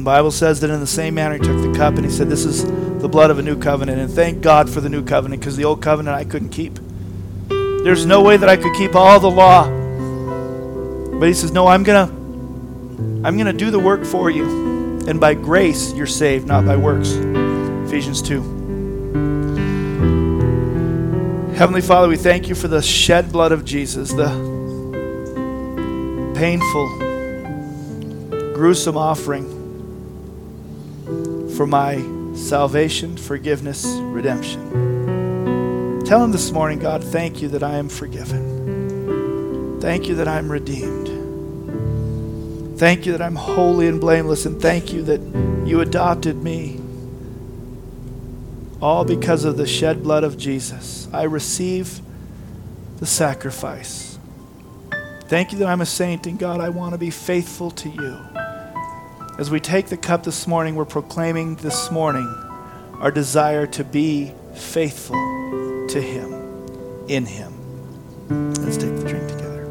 the 0.00 0.04
Bible 0.04 0.30
says 0.30 0.60
that 0.60 0.70
in 0.70 0.80
the 0.80 0.86
same 0.86 1.14
manner 1.14 1.34
he 1.34 1.40
took 1.40 1.60
the 1.60 1.76
cup 1.76 1.96
and 1.96 2.04
he 2.06 2.10
said, 2.10 2.30
This 2.30 2.46
is 2.46 2.64
the 3.00 3.08
blood 3.08 3.30
of 3.30 3.38
a 3.38 3.42
new 3.42 3.58
covenant. 3.58 4.00
And 4.00 4.10
thank 4.10 4.40
God 4.40 4.70
for 4.70 4.80
the 4.80 4.88
new 4.88 5.04
covenant 5.04 5.40
because 5.40 5.56
the 5.56 5.64
old 5.64 5.82
covenant 5.82 6.16
I 6.16 6.24
couldn't 6.24 6.48
keep. 6.48 6.78
There's 7.48 8.06
no 8.06 8.22
way 8.22 8.38
that 8.38 8.48
I 8.48 8.56
could 8.56 8.74
keep 8.76 8.94
all 8.94 9.20
the 9.20 9.30
law. 9.30 9.68
But 11.18 11.26
he 11.26 11.34
says, 11.34 11.52
No, 11.52 11.66
I'm 11.66 11.82
going 11.82 12.08
to. 12.08 12.20
I'm 13.26 13.36
going 13.36 13.46
to 13.46 13.52
do 13.52 13.70
the 13.70 13.78
work 13.78 14.04
for 14.04 14.30
you. 14.30 14.46
And 15.06 15.20
by 15.20 15.34
grace, 15.34 15.92
you're 15.92 16.06
saved, 16.06 16.46
not 16.46 16.64
by 16.64 16.76
works. 16.76 17.10
Ephesians 17.10 18.22
2. 18.22 18.59
Heavenly 21.60 21.82
Father, 21.82 22.08
we 22.08 22.16
thank 22.16 22.48
you 22.48 22.54
for 22.54 22.68
the 22.68 22.80
shed 22.80 23.30
blood 23.30 23.52
of 23.52 23.66
Jesus, 23.66 24.14
the 24.14 24.30
painful, 26.34 26.88
gruesome 28.54 28.96
offering 28.96 29.44
for 31.54 31.66
my 31.66 32.02
salvation, 32.34 33.18
forgiveness, 33.18 33.84
redemption. 33.84 36.00
Tell 36.06 36.24
him 36.24 36.32
this 36.32 36.50
morning, 36.50 36.78
God, 36.78 37.04
thank 37.04 37.42
you 37.42 37.48
that 37.48 37.62
I 37.62 37.74
am 37.74 37.90
forgiven. 37.90 39.78
Thank 39.82 40.08
you 40.08 40.14
that 40.14 40.28
I'm 40.28 40.50
redeemed. 40.50 41.08
Thank 42.78 43.04
you 43.04 43.12
that 43.12 43.20
I'm 43.20 43.36
holy 43.36 43.86
and 43.86 44.00
blameless, 44.00 44.46
and 44.46 44.62
thank 44.62 44.94
you 44.94 45.02
that 45.02 45.20
you 45.68 45.82
adopted 45.82 46.42
me 46.42 46.79
all 48.80 49.04
because 49.04 49.44
of 49.44 49.56
the 49.56 49.66
shed 49.66 50.02
blood 50.02 50.24
of 50.24 50.38
Jesus. 50.38 51.08
I 51.12 51.24
receive 51.24 52.00
the 52.98 53.06
sacrifice. 53.06 54.18
Thank 55.24 55.52
you 55.52 55.58
that 55.58 55.68
I'm 55.68 55.80
a 55.80 55.86
saint, 55.86 56.26
and 56.26 56.38
God, 56.38 56.60
I 56.60 56.70
want 56.70 56.92
to 56.92 56.98
be 56.98 57.10
faithful 57.10 57.70
to 57.72 57.88
you. 57.88 58.18
As 59.38 59.50
we 59.50 59.60
take 59.60 59.86
the 59.86 59.96
cup 59.96 60.24
this 60.24 60.46
morning, 60.46 60.74
we're 60.74 60.84
proclaiming 60.84 61.56
this 61.56 61.90
morning 61.90 62.26
our 62.94 63.10
desire 63.10 63.66
to 63.68 63.84
be 63.84 64.32
faithful 64.54 65.16
to 65.88 66.00
Him, 66.00 67.06
in 67.08 67.24
Him. 67.24 67.54
Let's 68.62 68.76
take 68.76 68.96
the 68.96 69.04
drink 69.04 69.28
together. 69.28 69.66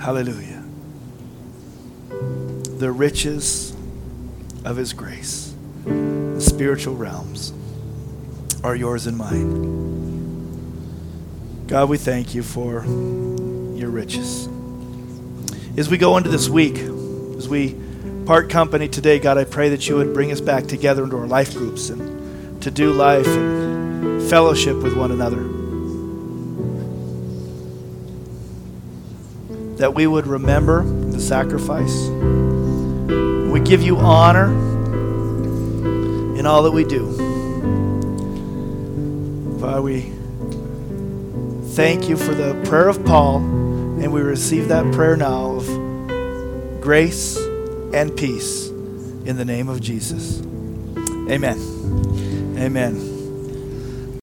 Hallelujah 0.00 0.53
the 2.78 2.90
riches 2.90 3.74
of 4.64 4.76
His 4.76 4.92
grace. 4.92 5.54
The 5.84 6.40
spiritual 6.40 6.96
realms 6.96 7.52
are 8.62 8.74
yours 8.74 9.06
and 9.06 9.16
mine. 9.16 9.74
God, 11.66 11.88
we 11.88 11.98
thank 11.98 12.34
you 12.34 12.42
for 12.42 12.84
your 12.84 13.90
riches. 13.90 14.48
As 15.76 15.88
we 15.88 15.98
go 15.98 16.16
into 16.16 16.30
this 16.30 16.48
week, 16.48 16.76
as 16.76 17.48
we 17.48 17.76
part 18.26 18.48
company 18.48 18.88
today, 18.88 19.18
God, 19.18 19.38
I 19.38 19.44
pray 19.44 19.68
that 19.70 19.88
you 19.88 19.96
would 19.96 20.14
bring 20.14 20.32
us 20.32 20.40
back 20.40 20.66
together 20.66 21.04
into 21.04 21.16
our 21.16 21.26
life 21.26 21.52
groups 21.54 21.90
and 21.90 22.62
to 22.62 22.70
do 22.70 22.92
life 22.92 23.26
and 23.26 24.22
fellowship 24.30 24.76
with 24.76 24.96
one 24.96 25.10
another. 25.10 25.42
That 29.76 29.94
we 29.94 30.06
would 30.06 30.26
remember 30.26 30.84
the 30.84 31.20
sacrifice. 31.20 32.08
Give 33.64 33.82
you 33.82 33.96
honor 33.96 34.52
in 36.38 36.46
all 36.46 36.62
that 36.64 36.72
we 36.72 36.84
do. 36.84 37.12
Father, 39.58 39.80
we 39.80 40.12
thank 41.74 42.08
you 42.08 42.16
for 42.16 42.34
the 42.34 42.60
prayer 42.68 42.88
of 42.88 43.04
Paul, 43.04 43.38
and 43.38 44.12
we 44.12 44.20
receive 44.20 44.68
that 44.68 44.92
prayer 44.92 45.16
now 45.16 45.56
of 45.56 46.80
grace 46.82 47.38
and 47.94 48.14
peace 48.14 48.68
in 48.68 49.36
the 49.36 49.44
name 49.44 49.70
of 49.70 49.80
Jesus. 49.80 50.40
Amen. 51.30 51.58
Amen. 52.58 53.13